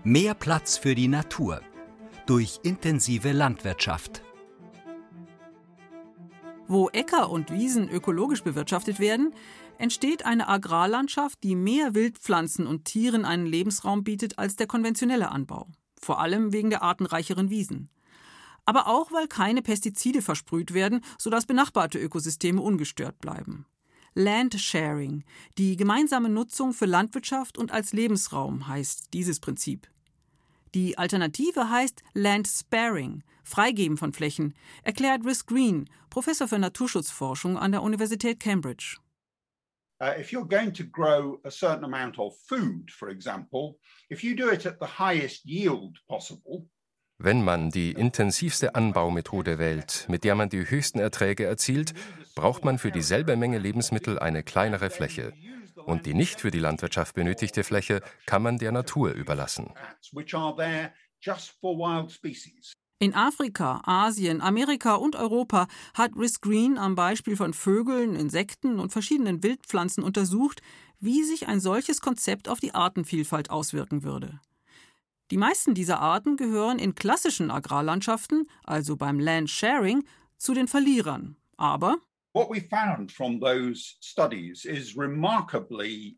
Mehr 0.04 0.34
Platz 0.34 0.78
für 0.78 0.96
die 0.96 1.08
Natur 1.08 1.62
durch 2.26 2.60
intensive 2.64 3.32
Landwirtschaft. 3.32 4.22
Wo 6.74 6.90
Äcker 6.90 7.30
und 7.30 7.52
Wiesen 7.52 7.88
ökologisch 7.88 8.42
bewirtschaftet 8.42 9.00
werden, 9.00 9.32
entsteht 9.78 10.26
eine 10.26 10.48
Agrarlandschaft, 10.48 11.44
die 11.44 11.56
mehr 11.56 11.94
Wildpflanzen 11.94 12.66
und 12.66 12.86
Tieren 12.86 13.26
einen 13.26 13.46
Lebensraum 13.46 14.04
bietet 14.04 14.40
als 14.40 14.56
der 14.56 14.66
konventionelle 14.66 15.30
Anbau, 15.30 15.68
vor 16.02 16.20
allem 16.20 16.52
wegen 16.52 16.72
der 16.72 16.82
artenreicheren 16.82 17.52
Wiesen. 17.52 17.92
Aber 18.66 18.88
auch 18.88 19.12
weil 19.12 19.28
keine 19.28 19.62
Pestizide 19.62 20.24
versprüht 20.24 20.74
werden, 20.74 21.02
sodass 21.20 21.46
benachbarte 21.46 22.00
Ökosysteme 22.00 22.60
ungestört 22.60 23.20
bleiben. 23.20 23.68
Land 24.16 24.60
Sharing, 24.60 25.26
die 25.60 25.78
gemeinsame 25.78 26.30
Nutzung 26.30 26.74
für 26.74 26.88
Landwirtschaft 26.88 27.60
und 27.60 27.72
als 27.72 27.94
Lebensraum 27.94 28.68
heißt 28.68 29.14
dieses 29.14 29.40
Prinzip. 29.40 29.93
Die 30.74 30.98
Alternative 30.98 31.70
heißt 31.70 32.02
Land 32.14 32.48
Sparing, 32.48 33.24
Freigeben 33.44 33.96
von 33.96 34.12
Flächen, 34.12 34.56
erklärt 34.82 35.24
Rhys 35.24 35.46
Green, 35.46 35.88
Professor 36.10 36.48
für 36.48 36.58
Naturschutzforschung 36.58 37.58
an 37.58 37.72
der 37.72 37.84
Universität 37.84 38.40
Cambridge. 38.40 38.98
Uh, 40.02 40.20
if 40.20 40.32
you're 40.32 40.48
going 40.48 40.74
to 40.74 40.84
grow 40.84 41.40
a 41.44 41.52
certain 41.52 41.84
amount 41.84 42.18
of 42.18 42.34
food, 42.48 42.92
for 42.92 43.10
example, 43.10 43.78
if 44.10 44.24
you 44.24 44.36
do 44.36 44.50
it 44.50 44.66
at 44.66 44.78
the 44.80 45.00
highest 45.00 45.46
yield 45.46 46.00
possible, 46.08 46.68
wenn 47.20 47.44
man 47.44 47.70
die 47.70 47.92
intensivste 47.92 48.74
Anbaumethode 48.76 49.60
wählt, 49.60 50.08
mit 50.10 50.24
der 50.24 50.36
man 50.36 50.50
die 50.50 50.70
höchsten 50.70 51.00
Erträge 51.00 51.46
erzielt, 51.46 51.94
braucht 52.36 52.66
man 52.66 52.80
für 52.80 52.92
dieselbe 52.92 53.38
Menge 53.38 53.60
Lebensmittel 53.60 54.18
eine 54.18 54.44
kleinere 54.44 54.90
Fläche. 54.90 55.32
Und 55.86 56.06
die 56.06 56.14
nicht 56.14 56.42
für 56.42 56.52
die 56.52 56.60
Landwirtschaft 56.60 57.16
benötigte 57.16 57.64
Fläche 57.64 58.02
kann 58.26 58.44
man 58.44 58.58
der 58.58 58.72
Natur 58.72 59.12
überlassen. 59.12 59.74
In 63.00 63.14
Afrika, 63.16 63.82
Asien, 63.86 64.40
Amerika 64.40 64.96
und 64.96 65.16
Europa 65.16 65.68
hat 65.94 66.16
Rhys 66.16 66.40
Green 66.40 66.78
am 66.78 66.96
Beispiel 66.96 67.36
von 67.36 67.54
Vögeln, 67.54 68.16
Insekten 68.16 68.80
und 68.80 68.92
verschiedenen 68.92 69.44
Wildpflanzen 69.44 70.04
untersucht, 70.04 70.62
wie 71.00 71.24
sich 71.24 71.48
ein 71.48 71.60
solches 71.60 72.00
Konzept 72.00 72.48
auf 72.48 72.62
die 72.62 72.74
Artenvielfalt 72.74 73.50
auswirken 73.50 74.04
würde. 74.04 74.40
Die 75.32 75.38
meisten 75.38 75.74
dieser 75.74 76.00
Arten 76.00 76.38
gehören 76.38 76.80
in 76.80 76.96
klassischen 76.96 77.52
Agrarlandschaften, 77.52 78.48
also 78.64 78.96
beim 78.96 79.20
Land 79.20 79.50
Sharing, 79.50 80.06
zu 80.38 80.54
den 80.54 80.68
Verlierern. 80.68 81.36
Aber 81.58 81.98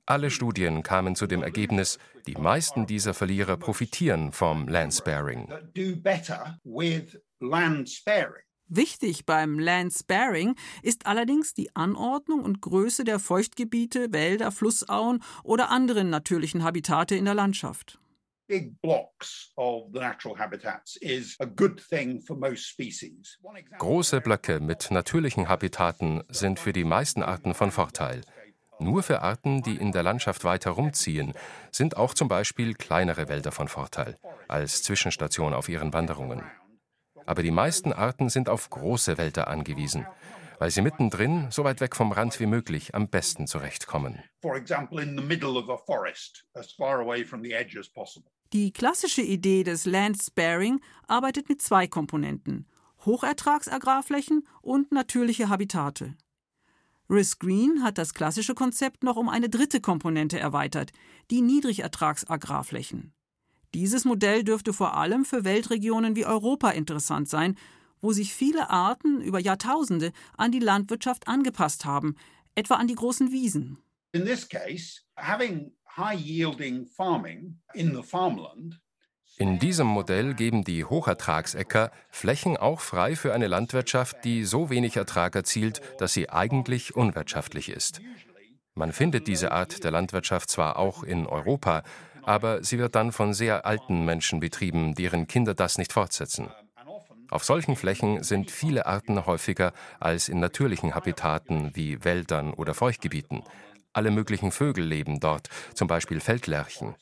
alle 0.05 0.31
Studien 0.31 0.83
kamen 0.83 1.15
zu 1.15 1.27
dem 1.27 1.43
Ergebnis, 1.43 1.99
die 2.25 2.35
meisten 2.35 2.87
dieser 2.87 3.13
Verlierer 3.13 3.57
profitieren 3.57 4.31
vom 4.31 4.67
Landsparing. 4.69 5.49
Wichtig 8.67 9.25
beim 9.25 9.59
Landsparing 9.59 10.55
ist 10.81 11.05
allerdings 11.05 11.53
die 11.53 11.75
Anordnung 11.75 12.43
und 12.43 12.61
Größe 12.61 13.03
der 13.03 13.19
Feuchtgebiete, 13.19 14.11
Wälder, 14.11 14.51
Flussauen 14.51 15.21
oder 15.43 15.69
anderen 15.69 16.09
natürlichen 16.09 16.63
Habitate 16.63 17.15
in 17.15 17.25
der 17.25 17.35
Landschaft 17.35 17.99
big 18.47 18.79
blocks 18.81 19.51
of 19.57 19.91
the 19.93 19.99
natural 19.99 20.37
habitats 20.37 20.97
is 21.01 21.35
a 21.39 21.45
good 21.45 21.81
thing 21.89 22.21
for 22.21 22.35
most 22.35 22.67
species. 22.67 23.37
Große 23.77 24.21
Blöcke 24.21 24.59
mit 24.59 24.91
natürlichen 24.91 25.49
Habitaten 25.49 26.23
sind 26.29 26.59
für 26.59 26.73
die 26.73 26.83
meisten 26.83 27.23
Arten 27.23 27.53
von 27.53 27.71
Vorteil. 27.71 28.21
Nur 28.79 29.03
für 29.03 29.21
Arten, 29.21 29.63
die 29.63 29.77
in 29.77 29.91
der 29.91 30.03
Landschaft 30.03 30.43
weiter 30.43 30.71
rumziehen, 30.71 31.33
sind 31.71 31.95
auch 31.97 32.13
zum 32.13 32.27
Beispiel 32.27 32.73
kleinere 32.73 33.29
Wälder 33.29 33.51
von 33.51 33.67
Vorteil, 33.67 34.17
als 34.47 34.83
Zwischenstation 34.83 35.53
auf 35.53 35.69
ihren 35.69 35.93
Wanderungen. 35.93 36.43
Aber 37.25 37.41
die 37.41 37.51
meisten 37.51 37.93
Arten 37.93 38.29
sind 38.29 38.49
auf 38.49 38.69
große 38.69 39.17
Wälder 39.17 39.47
angewiesen, 39.47 40.05
weil 40.59 40.71
sie 40.71 40.81
mittendrin, 40.81 41.47
so 41.51 41.63
weit 41.63 41.81
weg 41.81 41.95
vom 41.95 42.11
Rand 42.11 42.39
wie 42.39 42.45
möglich, 42.45 42.93
am 42.93 43.07
besten 43.07 43.47
zurechtkommen. 43.47 44.23
Die 48.55 48.71
klassische 48.71 49.21
Idee 49.21 49.65
des 49.65 49.85
Land 49.85 50.23
Sparing 50.23 50.79
arbeitet 51.07 51.49
mit 51.49 51.61
zwei 51.61 51.87
Komponenten: 51.87 52.65
Hochertragsagrarflächen 53.03 54.47
und 54.61 54.93
natürliche 54.93 55.49
Habitate. 55.49 56.15
Rhys 57.09 57.37
Green 57.37 57.83
hat 57.83 57.97
das 57.97 58.13
klassische 58.13 58.55
Konzept 58.55 59.03
noch 59.03 59.17
um 59.17 59.27
eine 59.27 59.49
dritte 59.49 59.81
Komponente 59.81 60.39
erweitert, 60.39 60.93
die 61.31 61.41
Niedrigertragsagrarflächen. 61.41 63.11
Dieses 63.73 64.05
Modell 64.05 64.45
dürfte 64.45 64.71
vor 64.71 64.95
allem 64.95 65.25
für 65.25 65.43
Weltregionen 65.43 66.15
wie 66.15 66.25
Europa 66.25 66.69
interessant 66.69 67.27
sein, 67.27 67.57
wo 67.99 68.13
sich 68.13 68.33
viele 68.33 68.69
Arten 68.69 69.19
über 69.19 69.39
Jahrtausende 69.39 70.13
an 70.37 70.53
die 70.53 70.59
Landwirtschaft 70.59 71.27
angepasst 71.27 71.83
haben, 71.83 72.15
etwa 72.55 72.75
an 72.75 72.87
die 72.87 72.95
großen 72.95 73.33
Wiesen. 73.33 73.79
In 74.13 74.23
this 74.23 74.47
case, 74.47 75.01
having 75.17 75.73
in 79.37 79.59
diesem 79.59 79.87
Modell 79.87 80.33
geben 80.33 80.63
die 80.63 80.85
Hochertragsäcker 80.85 81.91
Flächen 82.09 82.55
auch 82.55 82.79
frei 82.79 83.17
für 83.17 83.33
eine 83.33 83.47
Landwirtschaft, 83.47 84.23
die 84.23 84.45
so 84.45 84.69
wenig 84.69 84.95
Ertrag 84.95 85.35
erzielt, 85.35 85.81
dass 85.99 86.13
sie 86.13 86.29
eigentlich 86.29 86.95
unwirtschaftlich 86.95 87.69
ist. 87.69 87.99
Man 88.75 88.93
findet 88.93 89.27
diese 89.27 89.51
Art 89.51 89.83
der 89.83 89.91
Landwirtschaft 89.91 90.49
zwar 90.49 90.77
auch 90.77 91.03
in 91.03 91.27
Europa, 91.27 91.83
aber 92.23 92.63
sie 92.63 92.77
wird 92.77 92.95
dann 92.95 93.11
von 93.11 93.33
sehr 93.33 93.65
alten 93.65 94.05
Menschen 94.05 94.39
betrieben, 94.39 94.95
deren 94.95 95.27
Kinder 95.27 95.53
das 95.53 95.77
nicht 95.77 95.91
fortsetzen. 95.91 96.49
Auf 97.29 97.43
solchen 97.43 97.75
Flächen 97.75 98.23
sind 98.23 98.51
viele 98.51 98.85
Arten 98.85 99.25
häufiger 99.25 99.73
als 99.99 100.29
in 100.29 100.39
natürlichen 100.39 100.95
Habitaten 100.95 101.71
wie 101.73 102.03
Wäldern 102.03 102.53
oder 102.53 102.73
Feuchtgebieten. 102.73 103.43
Alle 103.95 104.11
möglichen 104.11 104.51
Vögel 104.51 104.83
leben 104.83 105.21
dort, 105.21 105.47
zum 105.73 105.87
Beispiel 105.87 106.19
Feldlerchen. 106.19 106.95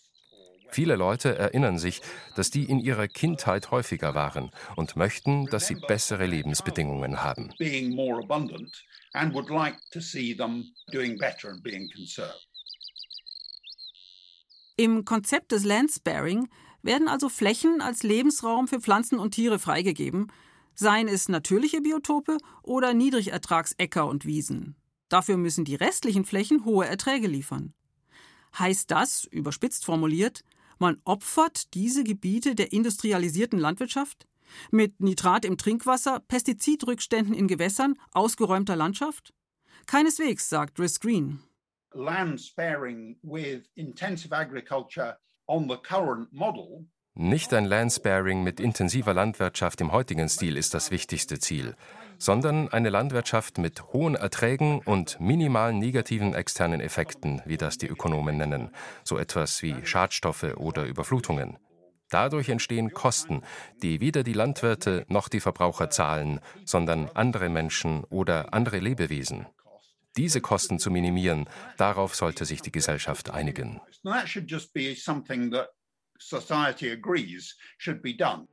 Viele 0.69 0.95
Leute 0.95 1.35
erinnern 1.35 1.79
sich, 1.79 2.01
dass 2.35 2.51
die 2.51 2.65
in 2.65 2.79
ihrer 2.79 3.07
Kindheit 3.07 3.71
häufiger 3.71 4.13
waren 4.13 4.51
und 4.75 4.95
möchten, 4.95 5.47
dass 5.47 5.65
sie 5.65 5.73
bessere 5.75 6.27
Lebensbedingungen 6.27 7.23
haben. 7.23 7.49
Im 14.77 15.05
Konzept 15.05 15.51
des 15.51 15.63
Landsparing 15.63 16.49
werden 16.83 17.07
also 17.07 17.29
Flächen 17.29 17.81
als 17.81 18.03
Lebensraum 18.03 18.67
für 18.67 18.79
Pflanzen 18.79 19.17
und 19.17 19.31
Tiere 19.31 19.57
freigegeben, 19.57 20.31
seien 20.75 21.07
es 21.07 21.27
natürliche 21.27 21.81
Biotope 21.81 22.37
oder 22.61 22.93
Niedrigertragsäcker 22.93 24.05
und 24.05 24.25
Wiesen. 24.25 24.75
Dafür 25.13 25.37
müssen 25.37 25.63
die 25.63 25.75
restlichen 25.75 26.25
Flächen 26.25 26.65
hohe 26.65 26.87
Erträge 26.87 27.27
liefern. 27.27 27.75
Heißt 28.57 28.89
das, 28.89 29.25
überspitzt 29.25 29.85
formuliert, 29.85 30.43
man 30.79 30.99
opfert 31.03 31.75
diese 31.75 32.03
Gebiete 32.03 32.55
der 32.55 32.73
industrialisierten 32.73 33.59
Landwirtschaft? 33.59 34.27
Mit 34.71 34.99
Nitrat 34.99 35.45
im 35.45 35.59
Trinkwasser, 35.59 36.19
Pestizidrückständen 36.19 37.35
in 37.35 37.47
Gewässern, 37.47 37.93
ausgeräumter 38.11 38.75
Landschaft? 38.75 39.35
Keineswegs, 39.85 40.49
sagt 40.49 40.79
Rhys 40.79 40.99
Green. 40.99 41.43
Land 41.93 42.41
sparing 42.41 43.19
with 43.21 43.69
intensive 43.75 44.35
agriculture 44.35 45.19
on 45.45 45.69
the 45.69 45.77
current 45.77 46.33
model 46.33 46.87
nicht 47.15 47.53
ein 47.53 47.65
Landsparing 47.65 48.43
mit 48.43 48.59
intensiver 48.59 49.13
Landwirtschaft 49.13 49.79
im 49.81 49.91
heutigen 49.91 50.29
Stil 50.29 50.57
ist 50.57 50.73
das 50.73 50.89
wichtigste 50.89 51.39
Ziel, 51.39 51.75
sondern 52.17 52.69
eine 52.69 52.89
Landwirtschaft 52.89 53.59
mit 53.59 53.93
hohen 53.93 54.15
Erträgen 54.15 54.79
und 54.79 55.19
minimalen 55.19 55.77
negativen 55.77 56.33
externen 56.33 56.81
Effekten, 56.81 57.41
wie 57.45 57.57
das 57.57 57.77
die 57.77 57.87
Ökonomen 57.87 58.37
nennen, 58.37 58.71
so 59.03 59.17
etwas 59.17 59.61
wie 59.61 59.85
Schadstoffe 59.85 60.55
oder 60.55 60.85
Überflutungen. 60.85 61.57
Dadurch 62.09 62.49
entstehen 62.49 62.93
Kosten, 62.93 63.41
die 63.81 63.99
weder 63.99 64.23
die 64.23 64.33
Landwirte 64.33 65.05
noch 65.07 65.29
die 65.29 65.39
Verbraucher 65.39 65.89
zahlen, 65.89 66.39
sondern 66.65 67.09
andere 67.13 67.49
Menschen 67.49 68.03
oder 68.05 68.53
andere 68.53 68.79
Lebewesen. 68.79 69.45
Diese 70.17 70.41
Kosten 70.41 70.77
zu 70.77 70.91
minimieren, 70.91 71.47
darauf 71.77 72.15
sollte 72.15 72.45
sich 72.45 72.61
die 72.61 72.71
Gesellschaft 72.71 73.29
einigen 73.31 73.81
society 76.19 76.91
agrees 76.91 77.55
should 77.77 78.01
be 78.01 78.15
done. 78.15 78.47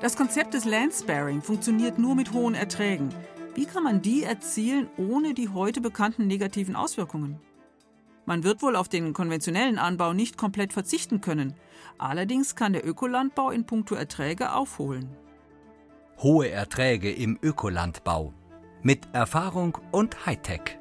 Das 0.00 0.16
Konzept 0.16 0.54
des 0.54 0.64
Landsparing 0.64 1.42
funktioniert 1.42 1.98
nur 1.98 2.14
mit 2.14 2.32
hohen 2.32 2.54
Erträgen. 2.54 3.12
Wie 3.54 3.66
kann 3.66 3.82
man 3.82 4.00
die 4.00 4.22
erzielen 4.22 4.88
ohne 4.96 5.34
die 5.34 5.48
heute 5.48 5.80
bekannten 5.80 6.28
negativen 6.28 6.76
Auswirkungen? 6.76 7.40
Man 8.24 8.44
wird 8.44 8.62
wohl 8.62 8.76
auf 8.76 8.88
den 8.88 9.12
konventionellen 9.12 9.78
Anbau 9.78 10.12
nicht 10.12 10.36
komplett 10.36 10.72
verzichten 10.72 11.20
können. 11.20 11.54
Allerdings 11.96 12.54
kann 12.54 12.74
der 12.74 12.86
Ökolandbau 12.86 13.50
in 13.50 13.64
puncto 13.64 13.94
Erträge 13.94 14.52
aufholen. 14.52 15.08
Hohe 16.18 16.50
Erträge 16.50 17.10
im 17.10 17.38
Ökolandbau. 17.42 18.34
Mit 18.82 19.08
Erfahrung 19.12 19.78
und 19.90 20.26
Hightech. 20.26 20.78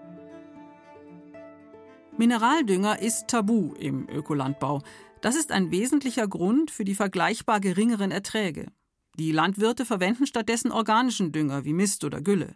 Mineraldünger 2.18 3.00
ist 3.00 3.28
tabu 3.28 3.76
im 3.76 4.10
Ökolandbau. 4.10 4.82
Das 5.22 5.36
ist 5.36 5.52
ein 5.52 5.70
wesentlicher 5.70 6.28
Grund 6.28 6.72
für 6.72 6.84
die 6.84 6.96
vergleichbar 6.96 7.60
geringeren 7.60 8.10
Erträge. 8.10 8.72
Die 9.20 9.32
Landwirte 9.32 9.86
verwenden 9.86 10.26
stattdessen 10.26 10.72
organischen 10.72 11.32
Dünger 11.32 11.64
wie 11.64 11.74
Mist 11.74 12.04
oder 12.04 12.22
Gülle. 12.22 12.56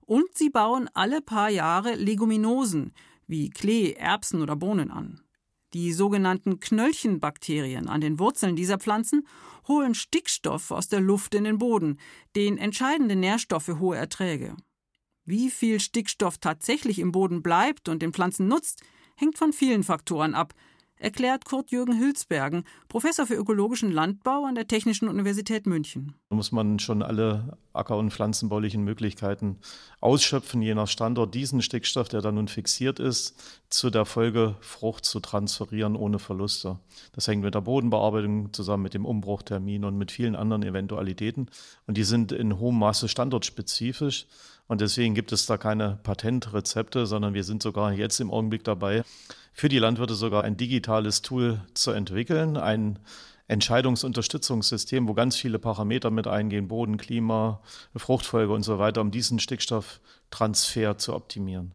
Und 0.00 0.26
sie 0.34 0.50
bauen 0.50 0.90
alle 0.92 1.20
paar 1.20 1.50
Jahre 1.50 1.94
Leguminosen 1.94 2.92
wie 3.28 3.50
Klee, 3.50 3.92
Erbsen 3.92 4.42
oder 4.42 4.56
Bohnen 4.56 4.90
an. 4.90 5.20
Die 5.72 5.92
sogenannten 5.92 6.58
Knöllchenbakterien 6.58 7.88
an 7.88 8.00
den 8.00 8.18
Wurzeln 8.18 8.56
dieser 8.56 8.78
Pflanzen 8.78 9.24
holen 9.68 9.94
Stickstoff 9.94 10.72
aus 10.72 10.88
der 10.88 11.00
Luft 11.00 11.36
in 11.36 11.44
den 11.44 11.58
Boden, 11.58 12.00
den 12.34 12.58
entscheidenden 12.58 13.20
Nährstoff 13.20 13.62
für 13.62 13.78
hohe 13.78 13.96
Erträge. 13.96 14.56
Wie 15.30 15.48
viel 15.48 15.78
Stickstoff 15.78 16.38
tatsächlich 16.38 16.98
im 16.98 17.12
Boden 17.12 17.40
bleibt 17.40 17.88
und 17.88 18.02
den 18.02 18.12
Pflanzen 18.12 18.48
nutzt, 18.48 18.82
hängt 19.14 19.38
von 19.38 19.52
vielen 19.52 19.84
Faktoren 19.84 20.34
ab, 20.34 20.54
erklärt 20.96 21.44
Kurt-Jürgen 21.44 22.00
Hülsbergen, 22.00 22.64
Professor 22.88 23.26
für 23.26 23.34
ökologischen 23.34 23.92
Landbau 23.92 24.44
an 24.44 24.56
der 24.56 24.66
Technischen 24.66 25.08
Universität 25.08 25.66
München. 25.66 26.16
Da 26.30 26.36
muss 26.36 26.50
man 26.50 26.80
schon 26.80 27.04
alle 27.04 27.56
acker- 27.72 27.96
und 27.96 28.12
pflanzenbaulichen 28.12 28.82
Möglichkeiten 28.82 29.58
ausschöpfen, 30.00 30.62
je 30.62 30.74
nach 30.74 30.88
Standort 30.88 31.32
diesen 31.32 31.62
Stickstoff, 31.62 32.08
der 32.08 32.22
dann 32.22 32.34
nun 32.34 32.48
fixiert 32.48 32.98
ist, 32.98 33.40
zu 33.68 33.90
der 33.90 34.06
Folgefrucht 34.06 35.04
zu 35.04 35.20
transferieren 35.20 35.94
ohne 35.94 36.18
Verluste. 36.18 36.80
Das 37.12 37.28
hängt 37.28 37.44
mit 37.44 37.54
der 37.54 37.60
Bodenbearbeitung 37.60 38.52
zusammen, 38.52 38.82
mit 38.82 38.94
dem 38.94 39.06
Umbruchtermin 39.06 39.84
und 39.84 39.96
mit 39.96 40.10
vielen 40.10 40.34
anderen 40.34 40.64
Eventualitäten. 40.64 41.48
Und 41.86 41.96
die 41.96 42.04
sind 42.04 42.32
in 42.32 42.58
hohem 42.58 42.80
Maße 42.80 43.08
standortspezifisch. 43.08 44.26
Und 44.70 44.80
deswegen 44.80 45.16
gibt 45.16 45.32
es 45.32 45.46
da 45.46 45.58
keine 45.58 45.98
Patentrezepte, 46.04 47.04
sondern 47.04 47.34
wir 47.34 47.42
sind 47.42 47.60
sogar 47.60 47.92
jetzt 47.92 48.20
im 48.20 48.30
Augenblick 48.30 48.62
dabei, 48.62 49.02
für 49.52 49.68
die 49.68 49.80
Landwirte 49.80 50.14
sogar 50.14 50.44
ein 50.44 50.56
digitales 50.56 51.22
Tool 51.22 51.60
zu 51.74 51.90
entwickeln, 51.90 52.56
ein 52.56 53.00
Entscheidungsunterstützungssystem, 53.48 55.08
wo 55.08 55.14
ganz 55.14 55.34
viele 55.34 55.58
Parameter 55.58 56.12
mit 56.12 56.28
eingehen, 56.28 56.68
Boden, 56.68 56.98
Klima, 56.98 57.60
Fruchtfolge 57.96 58.52
und 58.52 58.62
so 58.62 58.78
weiter, 58.78 59.00
um 59.00 59.10
diesen 59.10 59.40
Stickstofftransfer 59.40 60.98
zu 60.98 61.16
optimieren. 61.16 61.72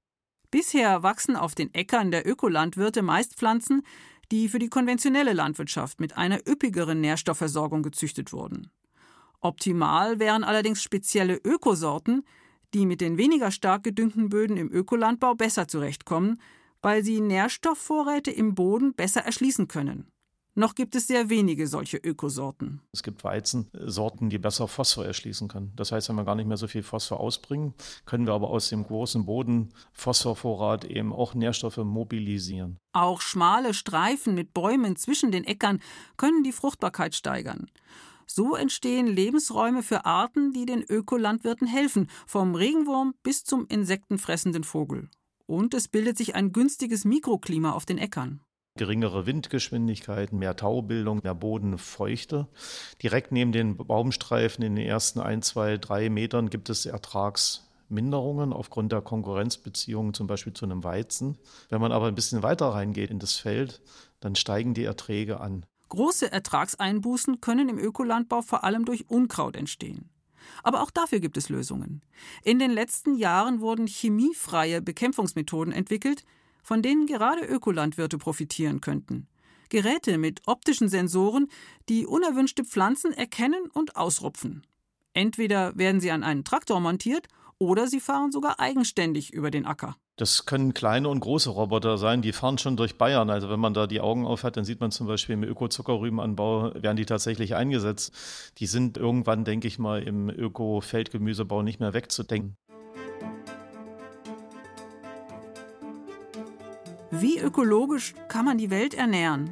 Bisher 0.50 1.04
wachsen 1.04 1.36
auf 1.36 1.54
den 1.54 1.74
Äckern 1.74 2.12
der 2.12 2.26
Ökolandwirte 2.26 3.02
meist 3.02 3.36
Pflanzen, 3.36 3.84
die 4.32 4.48
für 4.48 4.60
die 4.60 4.70
konventionelle 4.70 5.34
Landwirtschaft 5.34 6.00
mit 6.00 6.16
einer 6.16 6.48
üppigeren 6.48 7.02
Nährstoffversorgung 7.02 7.84
gezüchtet 7.84 8.32
wurden. 8.32 8.72
Optimal 9.42 10.18
wären 10.20 10.46
allerdings 10.46 10.82
spezielle 10.82 11.36
Ökosorten, 11.36 12.24
die 12.76 12.86
mit 12.86 13.00
den 13.00 13.18
weniger 13.18 13.52
stark 13.52 13.84
gedüngten 13.84 14.28
Böden 14.28 14.58
im 14.58 14.72
Ökolandbau 14.72 15.34
besser 15.34 15.68
zurechtkommen, 15.68 16.40
weil 16.82 17.04
sie 17.04 17.22
Nährstoffvorräte 17.22 18.32
im 18.32 18.54
Boden 18.54 18.94
besser 18.94 19.22
erschließen 19.22 19.70
können. 19.70 20.10
Noch 20.58 20.76
gibt 20.76 20.96
es 20.96 21.08
sehr 21.08 21.30
wenige 21.30 21.68
solche 21.68 21.98
Ökosorten. 21.98 22.82
Es 22.94 23.04
gibt 23.04 23.24
Weizensorten, 23.24 24.30
die 24.30 24.38
besser 24.38 24.68
Phosphor 24.68 25.06
erschließen 25.06 25.48
können. 25.48 25.74
Das 25.76 25.92
heißt, 25.92 26.10
wenn 26.10 26.16
wir 26.16 26.24
gar 26.26 26.36
nicht 26.36 26.48
mehr 26.48 26.58
so 26.58 26.68
viel 26.68 26.84
Phosphor 26.84 27.20
ausbringen, 27.20 27.74
können 28.06 28.26
wir 28.26 28.34
aber 28.34 28.50
aus 28.50 28.70
dem 28.70 28.84
großen 28.84 29.26
Bodenphosphorvorrat 29.26 30.86
eben 30.86 31.12
auch 31.12 31.34
Nährstoffe 31.34 31.78
mobilisieren. 31.78 32.78
Auch 32.94 33.20
schmale 33.20 33.74
Streifen 33.74 34.36
mit 34.36 34.54
Bäumen 34.54 34.96
zwischen 34.96 35.32
den 35.32 35.44
Äckern 35.44 35.82
können 36.16 36.44
die 36.44 36.54
Fruchtbarkeit 36.54 37.16
steigern. 37.16 37.68
So 38.28 38.56
entstehen 38.56 39.08
Lebensräume 39.08 39.84
für 39.84 40.06
Arten, 40.06 40.52
die 40.52 40.66
den 40.66 40.84
Ökolandwirten 40.84 41.68
helfen, 41.68 42.10
vom 42.26 42.56
Regenwurm 42.56 43.14
bis 43.24 43.44
zum 43.44 43.68
insektenfressenden 43.68 44.64
Vogel. 44.64 45.10
Und 45.48 45.74
es 45.74 45.88
bildet 45.88 46.18
sich 46.18 46.36
ein 46.36 46.52
günstiges 46.52 47.06
Mikroklima 47.06 47.72
auf 47.74 47.86
den 47.86 47.98
Äckern. 47.98 48.42
Geringere 48.78 49.26
Windgeschwindigkeiten, 49.26 50.38
mehr 50.38 50.58
Taubildung, 50.58 51.22
mehr 51.24 51.36
Bodenfeuchte. 51.36 52.50
Direkt 53.02 53.32
neben 53.32 53.54
den 53.54 53.78
Baumstreifen 53.78 54.66
in 54.66 54.76
den 54.76 54.86
ersten 54.86 55.22
ein, 55.22 55.42
zwei, 55.42 55.78
drei 55.78 56.10
Metern 56.10 56.50
gibt 56.50 56.70
es 56.70 56.86
Ertragsminderungen 56.86 58.52
aufgrund 58.52 58.92
der 58.92 59.02
Konkurrenzbeziehungen, 59.02 60.14
zum 60.14 60.28
Beispiel 60.28 60.52
zu 60.52 60.66
einem 60.66 60.84
Weizen. 60.84 61.38
Wenn 61.70 61.80
man 61.80 61.94
aber 61.94 62.08
ein 62.08 62.16
bisschen 62.16 62.44
weiter 62.44 62.66
reingeht 62.66 63.12
in 63.12 63.20
das 63.20 63.36
Feld, 63.36 63.82
dann 64.20 64.36
steigen 64.36 64.74
die 64.74 64.84
Erträge 64.84 65.40
an. 65.40 65.66
Große 65.96 66.30
Ertragseinbußen 66.30 67.40
können 67.40 67.70
im 67.70 67.80
Ökolandbau 67.80 68.42
vor 68.42 68.66
allem 68.66 68.84
durch 68.84 69.10
Unkraut 69.10 69.56
entstehen. 69.56 70.10
Aber 70.62 70.82
auch 70.82 70.92
dafür 70.92 71.22
gibt 71.22 71.38
es 71.38 71.48
Lösungen. 71.48 72.02
In 72.44 72.60
den 72.60 72.72
letzten 72.72 73.16
Jahren 73.16 73.62
wurden 73.62 73.88
chemiefreie 73.88 74.82
Bekämpfungsmethoden 74.82 75.72
entwickelt, 75.72 76.26
von 76.64 76.82
denen 76.82 77.06
gerade 77.08 77.46
Ökolandwirte 77.46 78.18
profitieren 78.18 78.82
könnten. 78.82 79.28
Geräte 79.70 80.18
mit 80.18 80.42
optischen 80.48 80.90
Sensoren, 80.90 81.48
die 81.88 82.06
unerwünschte 82.06 82.66
Pflanzen 82.66 83.14
erkennen 83.14 83.70
und 83.72 83.96
ausrupfen. 83.96 84.68
Entweder 85.14 85.78
werden 85.78 86.02
sie 86.02 86.12
an 86.12 86.24
einen 86.24 86.44
Traktor 86.44 86.82
montiert 86.82 87.30
oder 87.58 87.88
sie 87.88 88.02
fahren 88.02 88.34
sogar 88.34 88.60
eigenständig 88.60 89.32
über 89.32 89.50
den 89.50 89.66
Acker. 89.66 89.96
Das 90.18 90.46
können 90.46 90.74
kleine 90.74 91.10
und 91.10 91.20
große 91.20 91.50
Roboter 91.50 91.98
sein, 91.98 92.22
die 92.22 92.32
fahren 92.32 92.58
schon 92.58 92.78
durch 92.78 92.98
Bayern. 92.98 93.30
Also 93.30 93.50
wenn 93.50 93.60
man 93.60 93.74
da 93.74 93.86
die 93.86 94.00
Augen 94.00 94.26
auf 94.26 94.46
hat, 94.46 94.56
dann 94.56 94.64
sieht 94.64 94.80
man 94.80 94.92
zum 94.92 95.08
Beispiel 95.08 95.34
im 95.34 95.44
Öko-Zuckerrübenanbau 95.44 96.74
werden 96.76 96.96
die 96.96 97.06
tatsächlich 97.06 97.56
eingesetzt. 97.56 98.14
Die 98.58 98.66
sind 98.66 98.96
irgendwann, 98.96 99.44
denke 99.44 99.68
ich 99.68 99.78
mal, 99.78 100.02
im 100.02 100.30
Öko-Feldgemüsebau 100.30 101.64
nicht 101.64 101.82
mehr 101.82 101.94
wegzudenken. 101.94 102.56
Wie 107.12 107.38
ökologisch 107.38 108.14
kann 108.30 108.46
man 108.46 108.58
die 108.58 108.70
Welt 108.70 108.94
ernähren? 108.94 109.50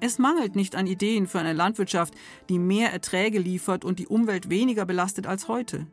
Es 0.00 0.18
mangelt 0.18 0.56
nicht 0.56 0.74
an 0.74 0.88
Ideen 0.88 1.28
für 1.28 1.38
eine 1.38 1.52
Landwirtschaft, 1.52 2.14
die 2.48 2.58
mehr 2.58 2.92
Erträge 2.92 3.38
liefert 3.38 3.84
und 3.84 4.00
die 4.00 4.08
Umwelt 4.08 4.50
weniger 4.50 4.86
belastet 4.86 5.28
als 5.28 5.46
heute. 5.46 5.86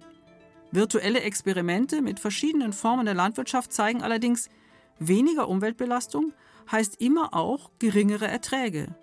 Virtuelle 0.71 1.21
Experimente 1.21 2.01
mit 2.01 2.19
verschiedenen 2.19 2.73
Formen 2.73 3.05
der 3.05 3.15
Landwirtschaft 3.15 3.71
zeigen 3.71 4.01
allerdings, 4.01 4.49
weniger 4.99 5.47
Umweltbelastung 5.47 6.33
heißt 6.71 6.99
immer 7.01 7.33
auch 7.33 7.71
geringere 7.79 8.27
Erträge. 8.27 8.95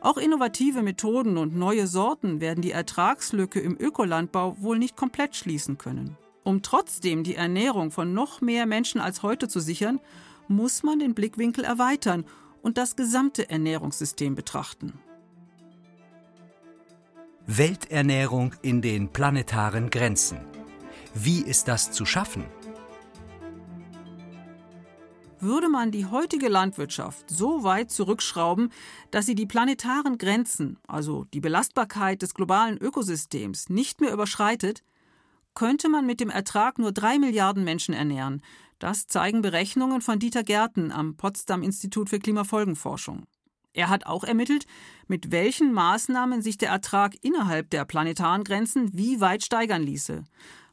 Auch 0.00 0.16
innovative 0.16 0.82
Methoden 0.82 1.36
und 1.36 1.56
neue 1.56 1.86
Sorten 1.86 2.40
werden 2.40 2.62
die 2.62 2.70
Ertragslücke 2.70 3.60
im 3.60 3.76
Ökolandbau 3.78 4.56
wohl 4.60 4.78
nicht 4.78 4.96
komplett 4.96 5.36
schließen 5.36 5.78
können. 5.78 6.16
Um 6.44 6.62
trotzdem 6.62 7.24
die 7.24 7.34
Ernährung 7.34 7.90
von 7.90 8.14
noch 8.14 8.40
mehr 8.40 8.66
Menschen 8.66 9.00
als 9.00 9.22
heute 9.22 9.48
zu 9.48 9.60
sichern, 9.60 10.00
muss 10.48 10.82
man 10.82 10.98
den 10.98 11.14
Blickwinkel 11.14 11.64
erweitern 11.64 12.24
und 12.62 12.78
das 12.78 12.96
gesamte 12.96 13.50
Ernährungssystem 13.50 14.34
betrachten. 14.34 14.98
Welternährung 17.46 18.54
in 18.62 18.80
den 18.80 19.08
planetaren 19.08 19.90
Grenzen. 19.90 20.38
Wie 21.14 21.42
ist 21.42 21.66
das 21.68 21.90
zu 21.90 22.06
schaffen? 22.06 22.44
Würde 25.40 25.68
man 25.68 25.90
die 25.90 26.06
heutige 26.06 26.48
Landwirtschaft 26.48 27.28
so 27.30 27.64
weit 27.64 27.90
zurückschrauben, 27.90 28.70
dass 29.10 29.26
sie 29.26 29.34
die 29.34 29.46
planetaren 29.46 30.18
Grenzen, 30.18 30.78
also 30.86 31.24
die 31.32 31.40
Belastbarkeit 31.40 32.22
des 32.22 32.34
globalen 32.34 32.76
Ökosystems, 32.76 33.70
nicht 33.70 34.00
mehr 34.00 34.12
überschreitet, 34.12 34.84
könnte 35.54 35.88
man 35.88 36.06
mit 36.06 36.20
dem 36.20 36.30
Ertrag 36.30 36.78
nur 36.78 36.92
drei 36.92 37.18
Milliarden 37.18 37.64
Menschen 37.64 37.94
ernähren. 37.94 38.42
Das 38.78 39.06
zeigen 39.06 39.42
Berechnungen 39.42 40.02
von 40.02 40.18
Dieter 40.18 40.44
Gärten 40.44 40.92
am 40.92 41.16
Potsdam 41.16 41.62
Institut 41.62 42.10
für 42.10 42.18
Klimafolgenforschung. 42.18 43.24
Er 43.72 43.88
hat 43.88 44.06
auch 44.06 44.24
ermittelt, 44.24 44.66
mit 45.06 45.32
welchen 45.32 45.72
Maßnahmen 45.72 46.42
sich 46.42 46.58
der 46.58 46.70
Ertrag 46.70 47.16
innerhalb 47.22 47.70
der 47.70 47.84
planetaren 47.84 48.44
Grenzen 48.44 48.96
wie 48.96 49.20
weit 49.20 49.44
steigern 49.44 49.82
ließe. 49.82 50.24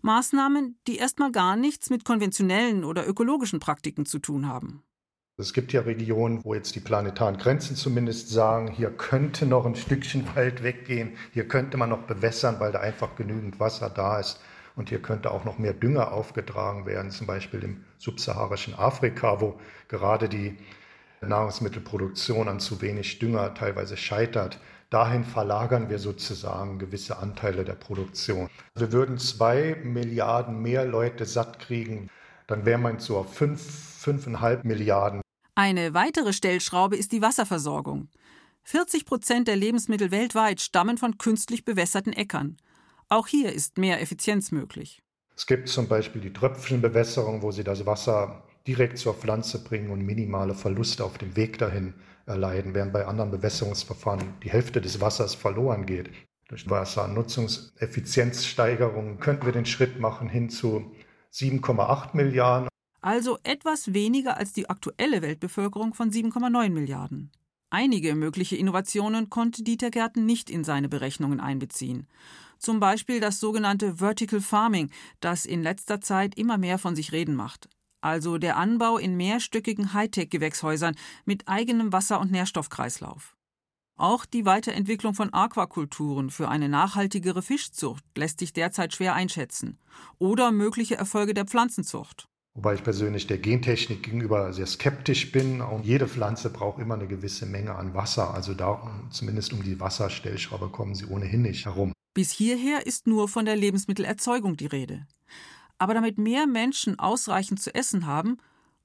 Maßnahmen, 0.08 0.80
die 0.88 0.98
erstmal 0.98 1.32
gar 1.32 1.56
nichts 1.56 1.90
mit 1.90 2.06
konventionellen 2.06 2.84
oder 2.84 3.06
ökologischen 3.06 3.60
Praktiken 3.60 4.06
zu 4.06 4.20
tun 4.20 4.48
haben. 4.48 4.84
Es 5.40 5.54
gibt 5.54 5.72
ja 5.74 5.82
Regionen, 5.82 6.44
wo 6.44 6.56
jetzt 6.56 6.74
die 6.76 6.80
planetaren 6.80 7.38
Grenzen 7.38 7.76
zumindest 7.76 8.30
sagen, 8.30 8.72
hier 8.72 8.90
könnte 8.90 9.46
noch 9.46 9.66
ein 9.68 9.76
Stückchen 9.76 10.26
Wald 10.36 10.64
weggehen, 10.64 11.16
hier 11.32 11.48
könnte 11.48 11.78
man 11.78 11.90
noch 11.90 12.04
bewässern, 12.08 12.60
weil 12.60 12.72
da 12.72 12.80
einfach 12.80 13.16
genügend 13.16 13.60
Wasser 13.60 13.92
da 13.92 14.20
ist. 14.20 14.40
Und 14.76 14.90
hier 14.90 15.02
könnte 15.02 15.32
auch 15.32 15.44
noch 15.44 15.58
mehr 15.58 15.74
Dünger 15.74 16.12
aufgetragen 16.12 16.86
werden, 16.86 17.12
zum 17.12 17.28
Beispiel 17.28 17.64
im 17.64 17.84
subsaharischen 17.98 18.76
Afrika, 18.76 19.42
wo 19.42 19.60
gerade 19.88 20.30
die 20.30 20.58
Nahrungsmittelproduktion 21.22 22.48
an 22.48 22.60
zu 22.60 22.82
wenig 22.82 23.20
Dünger 23.20 23.54
teilweise 23.54 23.98
scheitert. 23.98 24.60
Dahin 24.90 25.26
verlagern 25.26 25.90
wir 25.90 26.00
sozusagen 26.00 26.80
gewisse 26.80 27.18
Anteile 27.18 27.66
der 27.66 27.76
Produktion. 27.76 28.50
Wir 28.76 28.94
würden 28.94 29.18
zwei 29.18 29.76
Milliarden 29.84 30.62
mehr 30.62 30.86
Leute 30.86 31.26
satt 31.26 31.60
kriegen, 31.60 32.10
dann 32.48 32.66
wäre 32.66 32.78
man 32.78 33.00
so 33.00 33.18
auf 33.18 33.34
fünf, 33.34 33.62
fünfeinhalb 33.62 34.64
Milliarden. 34.64 35.22
Eine 35.56 35.94
weitere 35.94 36.32
Stellschraube 36.32 36.96
ist 36.96 37.12
die 37.12 37.22
Wasserversorgung. 37.22 38.08
40 38.64 39.06
Prozent 39.06 39.48
der 39.48 39.58
Lebensmittel 39.58 40.12
weltweit 40.12 40.62
stammen 40.62 40.98
von 40.98 41.18
künstlich 41.18 41.66
bewässerten 41.66 42.14
Äckern. 42.14 42.58
Auch 43.10 43.28
hier 43.28 43.52
ist 43.52 43.78
mehr 43.78 44.02
Effizienz 44.02 44.52
möglich. 44.52 45.02
Es 45.36 45.46
gibt 45.46 45.68
zum 45.68 45.88
Beispiel 45.88 46.22
die 46.22 46.34
Tröpfchenbewässerung, 46.34 47.42
wo 47.42 47.52
sie 47.52 47.64
das 47.64 47.86
Wasser 47.86 48.47
direkt 48.68 48.98
zur 48.98 49.14
Pflanze 49.14 49.64
bringen 49.64 49.90
und 49.90 50.06
minimale 50.06 50.54
Verluste 50.54 51.06
auf 51.06 51.18
dem 51.18 51.38
Weg 51.38 51.58
dahin 51.58 51.94
erleiden, 52.26 52.76
während 52.76 52.94
bei 52.94 53.08
anderen 53.08 53.32
Bewässerungsverfahren 53.32 54.34
die 54.44 54.52
Hälfte 54.52 54.82
des 54.82 55.00
Wassers 55.00 55.34
verloren 55.34 55.86
geht. 55.86 56.12
Durch 56.50 56.70
Wassernutzungseffizienzsteigerungen 56.70 59.20
könnten 59.20 59.46
wir 59.46 59.54
den 59.54 59.66
Schritt 59.66 60.00
machen 60.00 60.30
hin 60.30 60.50
zu 60.50 60.94
7,8 61.34 62.16
Milliarden. 62.16 62.70
Also 63.02 63.38
etwas 63.44 63.94
weniger 63.94 64.38
als 64.38 64.54
die 64.54 64.70
aktuelle 64.70 65.22
Weltbevölkerung 65.22 65.94
von 65.94 66.10
7,9 66.12 66.70
Milliarden. 66.70 67.34
Einige 67.70 68.16
mögliche 68.16 68.56
Innovationen 68.56 69.30
konnte 69.30 69.62
Dieter 69.64 69.92
Gärten 69.92 70.26
nicht 70.26 70.50
in 70.50 70.64
seine 70.64 70.88
Berechnungen 70.90 71.42
einbeziehen. 71.42 72.08
Zum 72.60 72.80
Beispiel 72.80 73.20
das 73.20 73.40
sogenannte 73.40 73.96
Vertical 73.96 74.42
Farming, 74.42 74.90
das 75.20 75.46
in 75.46 75.62
letzter 75.64 76.02
Zeit 76.02 76.38
immer 76.38 76.58
mehr 76.58 76.78
von 76.78 76.96
sich 76.96 77.12
reden 77.12 77.36
macht 77.36 77.68
also 78.02 78.38
der 78.38 78.58
Anbau 78.58 78.98
in 78.98 79.18
mehrstöckigen 79.18 79.94
Hightech-Gewächshäusern 79.94 80.96
mit 81.26 81.48
eigenem 81.48 81.92
Wasser- 81.92 82.20
und 82.20 82.32
Nährstoffkreislauf. 82.32 83.36
Auch 83.98 84.26
die 84.26 84.46
Weiterentwicklung 84.46 85.16
von 85.16 85.34
Aquakulturen 85.34 86.30
für 86.30 86.50
eine 86.50 86.70
nachhaltigere 86.70 87.42
Fischzucht 87.42 88.04
lässt 88.16 88.40
sich 88.40 88.54
derzeit 88.54 88.94
schwer 88.94 89.16
einschätzen. 89.16 89.80
Oder 90.20 90.52
mögliche 90.52 90.96
Erfolge 90.96 91.34
der 91.34 91.46
Pflanzenzucht. 91.46 92.28
Wobei 92.54 92.76
ich 92.76 92.84
persönlich 92.84 93.26
der 93.26 93.40
Gentechnik 93.40 94.04
gegenüber 94.04 94.54
sehr 94.54 94.68
skeptisch 94.68 95.32
bin. 95.32 95.62
Und 95.62 95.84
jede 95.84 96.08
Pflanze 96.08 96.52
braucht 96.52 96.80
immer 96.80 96.94
eine 96.94 97.08
gewisse 97.08 97.48
Menge 97.48 97.74
an 97.76 97.96
Wasser. 97.96 98.36
Also 98.36 98.54
da, 98.54 98.88
zumindest 99.10 99.54
um 99.54 99.64
die 99.64 99.80
Wasserstellschraube 99.80 100.70
kommen 100.70 100.94
sie 100.94 101.06
ohnehin 101.06 101.42
nicht 101.42 101.66
herum. 101.66 101.92
Bis 102.14 102.32
hierher 102.32 102.86
ist 102.86 103.08
nur 103.08 103.28
von 103.28 103.46
der 103.46 103.56
Lebensmittelerzeugung 103.56 104.58
die 104.58 104.66
Rede. 104.68 105.08
Aber 105.78 105.94
damit 105.94 106.18
mehr 106.18 106.48
Menschen 106.48 106.98
ausreichend 107.00 107.62
zu 107.62 107.74
essen 107.74 108.06
haben, 108.06 108.38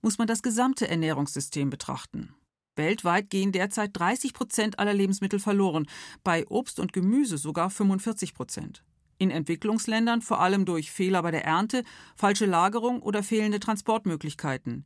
muss 0.02 0.18
man 0.18 0.26
das 0.26 0.42
gesamte 0.42 0.88
Ernährungssystem 0.88 1.70
betrachten. 1.70 2.35
Weltweit 2.76 3.31
gehen 3.31 3.52
derzeit 3.52 3.90
30 3.94 4.35
Prozent 4.35 4.78
aller 4.78 4.94
Lebensmittel 4.94 5.38
verloren, 5.38 5.87
bei 6.24 6.46
Obst 6.48 6.81
und 6.81 6.92
Gemüse 6.92 7.38
sogar 7.38 7.70
45 7.70 8.35
Prozent. 8.35 8.83
In 9.18 9.31
Entwicklungsländern 9.31 10.22
vor 10.22 10.40
allem 10.40 10.64
durch 10.64 10.90
Fehler 10.90 11.22
bei 11.22 11.31
der 11.31 11.44
Ernte, 11.44 11.85
falsche 12.16 12.46
Lagerung 12.46 13.02
oder 13.02 13.22
fehlende 13.22 13.61
Transportmöglichkeiten 13.61 14.85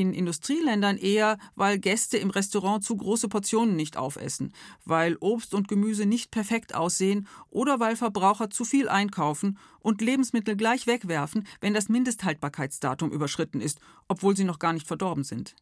in 0.00 0.14
Industrieländern 0.14 0.96
eher, 0.96 1.36
weil 1.54 1.78
Gäste 1.78 2.16
im 2.16 2.30
Restaurant 2.30 2.82
zu 2.82 2.96
große 2.96 3.28
Portionen 3.28 3.76
nicht 3.76 3.98
aufessen, 3.98 4.54
weil 4.86 5.18
Obst 5.20 5.52
und 5.52 5.68
Gemüse 5.68 6.06
nicht 6.06 6.30
perfekt 6.30 6.74
aussehen 6.74 7.28
oder 7.50 7.78
weil 7.78 7.94
Verbraucher 7.94 8.48
zu 8.48 8.64
viel 8.64 8.88
einkaufen 8.88 9.58
und 9.80 10.00
Lebensmittel 10.00 10.56
gleich 10.56 10.86
wegwerfen, 10.86 11.46
wenn 11.60 11.74
das 11.74 11.90
Mindesthaltbarkeitsdatum 11.90 13.10
überschritten 13.10 13.60
ist, 13.60 13.80
obwohl 14.08 14.34
sie 14.34 14.44
noch 14.44 14.58
gar 14.58 14.72
nicht 14.72 14.86
verdorben 14.86 15.24
sind. 15.24 15.54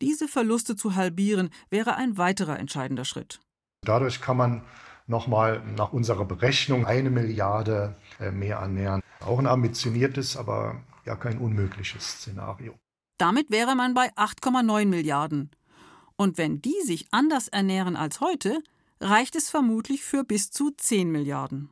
Diese 0.00 0.26
Verluste 0.26 0.74
zu 0.74 0.94
halbieren 0.94 1.50
wäre 1.68 1.96
ein 1.96 2.16
weiterer 2.16 2.58
entscheidender 2.58 3.04
Schritt. 3.04 3.40
Dadurch 3.82 4.22
kann 4.22 4.38
man 4.38 4.62
nochmal 5.06 5.62
nach 5.76 5.92
unserer 5.92 6.24
Berechnung 6.24 6.86
eine 6.86 7.10
Milliarde 7.10 7.96
äh, 8.18 8.30
mehr 8.30 8.56
ernähren. 8.56 9.02
Auch 9.20 9.38
ein 9.38 9.46
ambitioniertes, 9.46 10.38
aber 10.38 10.80
ja 11.04 11.14
kein 11.14 11.36
unmögliches 11.36 12.04
Szenario. 12.04 12.74
Damit 13.20 13.50
wäre 13.50 13.76
man 13.76 13.92
bei 13.92 14.08
8,9 14.14 14.86
Milliarden. 14.86 15.50
Und 16.16 16.38
wenn 16.38 16.62
die 16.62 16.80
sich 16.86 17.08
anders 17.10 17.48
ernähren 17.48 17.94
als 17.94 18.22
heute, 18.22 18.62
reicht 18.98 19.36
es 19.36 19.50
vermutlich 19.50 20.02
für 20.02 20.24
bis 20.24 20.50
zu 20.50 20.70
10 20.70 21.12
Milliarden. 21.12 21.68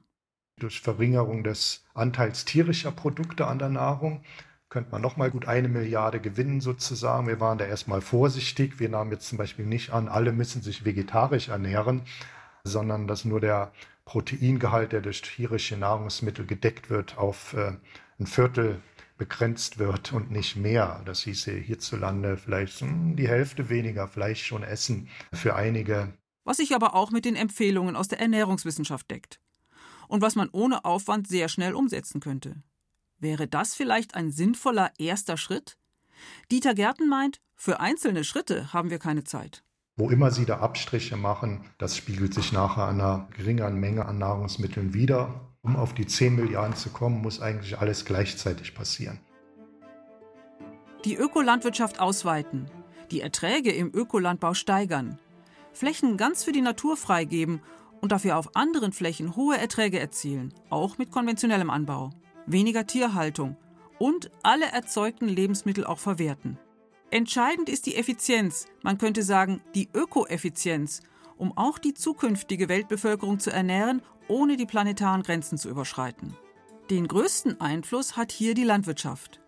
Durch 0.58 0.82
Verringerung 0.82 1.44
des 1.44 1.86
Anteils 1.94 2.44
tierischer 2.44 2.92
Produkte 2.92 3.46
an 3.46 3.58
der 3.58 3.70
Nahrung 3.70 4.22
könnte 4.68 4.90
man 4.90 5.00
nochmal 5.00 5.30
gut 5.30 5.48
eine 5.48 5.68
Milliarde 5.68 6.20
gewinnen 6.20 6.60
sozusagen. 6.60 7.26
Wir 7.26 7.40
waren 7.40 7.56
da 7.56 7.64
erstmal 7.64 8.02
vorsichtig. 8.02 8.78
Wir 8.78 8.90
nahmen 8.90 9.12
jetzt 9.12 9.28
zum 9.28 9.38
Beispiel 9.38 9.64
nicht 9.64 9.90
an, 9.90 10.08
alle 10.08 10.32
müssen 10.32 10.60
sich 10.60 10.84
vegetarisch 10.84 11.48
ernähren, 11.48 12.02
sondern 12.62 13.06
dass 13.06 13.24
nur 13.24 13.40
der 13.40 13.72
Proteingehalt, 14.04 14.92
der 14.92 15.00
durch 15.00 15.22
tierische 15.22 15.78
Nahrungsmittel 15.78 16.44
gedeckt 16.44 16.90
wird, 16.90 17.16
auf 17.16 17.54
äh, 17.54 17.72
ein 18.20 18.26
Viertel 18.26 18.82
begrenzt 19.18 19.78
wird 19.78 20.12
und 20.12 20.30
nicht 20.30 20.56
mehr. 20.56 21.02
Das 21.04 21.22
hieße 21.22 21.52
hierzulande 21.52 22.36
vielleicht 22.36 22.80
hm, 22.80 23.16
die 23.16 23.28
Hälfte 23.28 23.68
weniger 23.68 24.08
Fleisch 24.08 24.44
schon 24.44 24.62
essen 24.62 25.08
für 25.32 25.54
einige. 25.54 26.14
Was 26.44 26.58
sich 26.58 26.74
aber 26.74 26.94
auch 26.94 27.10
mit 27.10 27.24
den 27.24 27.36
Empfehlungen 27.36 27.96
aus 27.96 28.08
der 28.08 28.20
Ernährungswissenschaft 28.20 29.10
deckt. 29.10 29.40
Und 30.08 30.22
was 30.22 30.36
man 30.36 30.48
ohne 30.52 30.84
Aufwand 30.86 31.28
sehr 31.28 31.48
schnell 31.50 31.74
umsetzen 31.74 32.20
könnte. 32.20 32.62
Wäre 33.18 33.46
das 33.46 33.74
vielleicht 33.74 34.14
ein 34.14 34.30
sinnvoller 34.30 34.92
erster 34.98 35.36
Schritt? 35.36 35.76
Dieter 36.50 36.74
Gärten 36.74 37.08
meint, 37.08 37.40
für 37.54 37.80
einzelne 37.80 38.24
Schritte 38.24 38.72
haben 38.72 38.90
wir 38.90 38.98
keine 38.98 39.24
Zeit. 39.24 39.64
Wo 39.96 40.10
immer 40.10 40.30
Sie 40.30 40.46
da 40.46 40.60
Abstriche 40.60 41.16
machen, 41.16 41.64
das 41.76 41.96
spiegelt 41.96 42.32
sich 42.32 42.52
nachher 42.52 42.84
an 42.84 43.00
einer 43.00 43.28
geringeren 43.36 43.80
Menge 43.80 44.06
an 44.06 44.18
Nahrungsmitteln 44.18 44.94
wieder 44.94 45.48
um 45.68 45.76
auf 45.76 45.92
die 45.92 46.06
10 46.06 46.34
Milliarden 46.34 46.74
zu 46.74 46.88
kommen, 46.88 47.20
muss 47.20 47.42
eigentlich 47.42 47.78
alles 47.78 48.06
gleichzeitig 48.06 48.74
passieren. 48.74 49.20
Die 51.04 51.14
Ökolandwirtschaft 51.14 52.00
ausweiten, 52.00 52.70
die 53.10 53.20
Erträge 53.20 53.70
im 53.72 53.94
Ökolandbau 53.94 54.54
steigern, 54.54 55.18
Flächen 55.72 56.16
ganz 56.16 56.42
für 56.42 56.52
die 56.52 56.62
Natur 56.62 56.96
freigeben 56.96 57.60
und 58.00 58.12
dafür 58.12 58.38
auf 58.38 58.56
anderen 58.56 58.92
Flächen 58.92 59.36
hohe 59.36 59.58
Erträge 59.58 60.00
erzielen, 60.00 60.54
auch 60.70 60.96
mit 60.96 61.10
konventionellem 61.10 61.68
Anbau, 61.68 62.10
weniger 62.46 62.86
Tierhaltung 62.86 63.56
und 63.98 64.30
alle 64.42 64.66
erzeugten 64.66 65.28
Lebensmittel 65.28 65.84
auch 65.84 65.98
verwerten. 65.98 66.58
Entscheidend 67.10 67.68
ist 67.68 67.84
die 67.86 67.96
Effizienz, 67.96 68.66
man 68.82 68.96
könnte 68.96 69.22
sagen 69.22 69.60
die 69.74 69.88
Ökoeffizienz, 69.94 71.02
um 71.36 71.56
auch 71.56 71.78
die 71.78 71.94
zukünftige 71.94 72.68
Weltbevölkerung 72.68 73.38
zu 73.38 73.50
ernähren 73.50 74.02
ohne 74.28 74.56
die 74.56 74.66
planetaren 74.66 75.22
Grenzen 75.22 75.58
zu 75.58 75.68
überschreiten. 75.68 76.34
Den 76.90 77.08
größten 77.08 77.60
Einfluss 77.60 78.16
hat 78.16 78.32
hier 78.32 78.54
die 78.54 78.64
Landwirtschaft. 78.64 79.40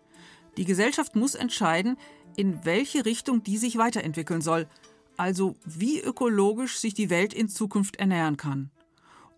Die 0.57 0.65
Gesellschaft 0.65 1.15
muss 1.15 1.35
entscheiden, 1.35 1.97
in 2.35 2.65
welche 2.65 3.05
Richtung 3.05 3.43
die 3.43 3.57
sich 3.57 3.77
weiterentwickeln 3.77 4.41
soll, 4.41 4.67
also 5.17 5.55
wie 5.65 5.99
ökologisch 5.99 6.77
sich 6.77 6.93
die 6.93 7.09
Welt 7.09 7.33
in 7.33 7.49
Zukunft 7.49 7.97
ernähren 7.97 8.37
kann. 8.37 8.71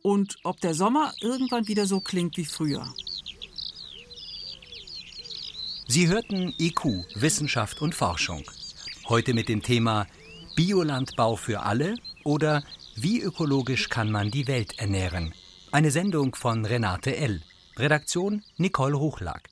Und 0.01 0.37
ob 0.43 0.59
der 0.59 0.73
Sommer 0.73 1.13
irgendwann 1.21 1.67
wieder 1.67 1.85
so 1.85 1.99
klingt 2.01 2.37
wie 2.37 2.45
früher. 2.45 2.93
Sie 5.87 6.07
hörten 6.07 6.53
IQ, 6.59 7.05
Wissenschaft 7.15 7.81
und 7.81 7.95
Forschung. 7.95 8.43
Heute 9.07 9.33
mit 9.33 9.47
dem 9.47 9.61
Thema 9.61 10.07
Biolandbau 10.55 11.35
für 11.35 11.61
alle 11.61 11.95
oder 12.23 12.63
wie 12.95 13.21
ökologisch 13.21 13.89
kann 13.89 14.11
man 14.11 14.29
die 14.29 14.47
Welt 14.47 14.77
ernähren? 14.77 15.33
Eine 15.71 15.89
Sendung 15.89 16.35
von 16.35 16.65
Renate 16.65 17.15
L. 17.15 17.41
Redaktion 17.77 18.43
Nicole 18.57 18.99
Hochlag. 18.99 19.49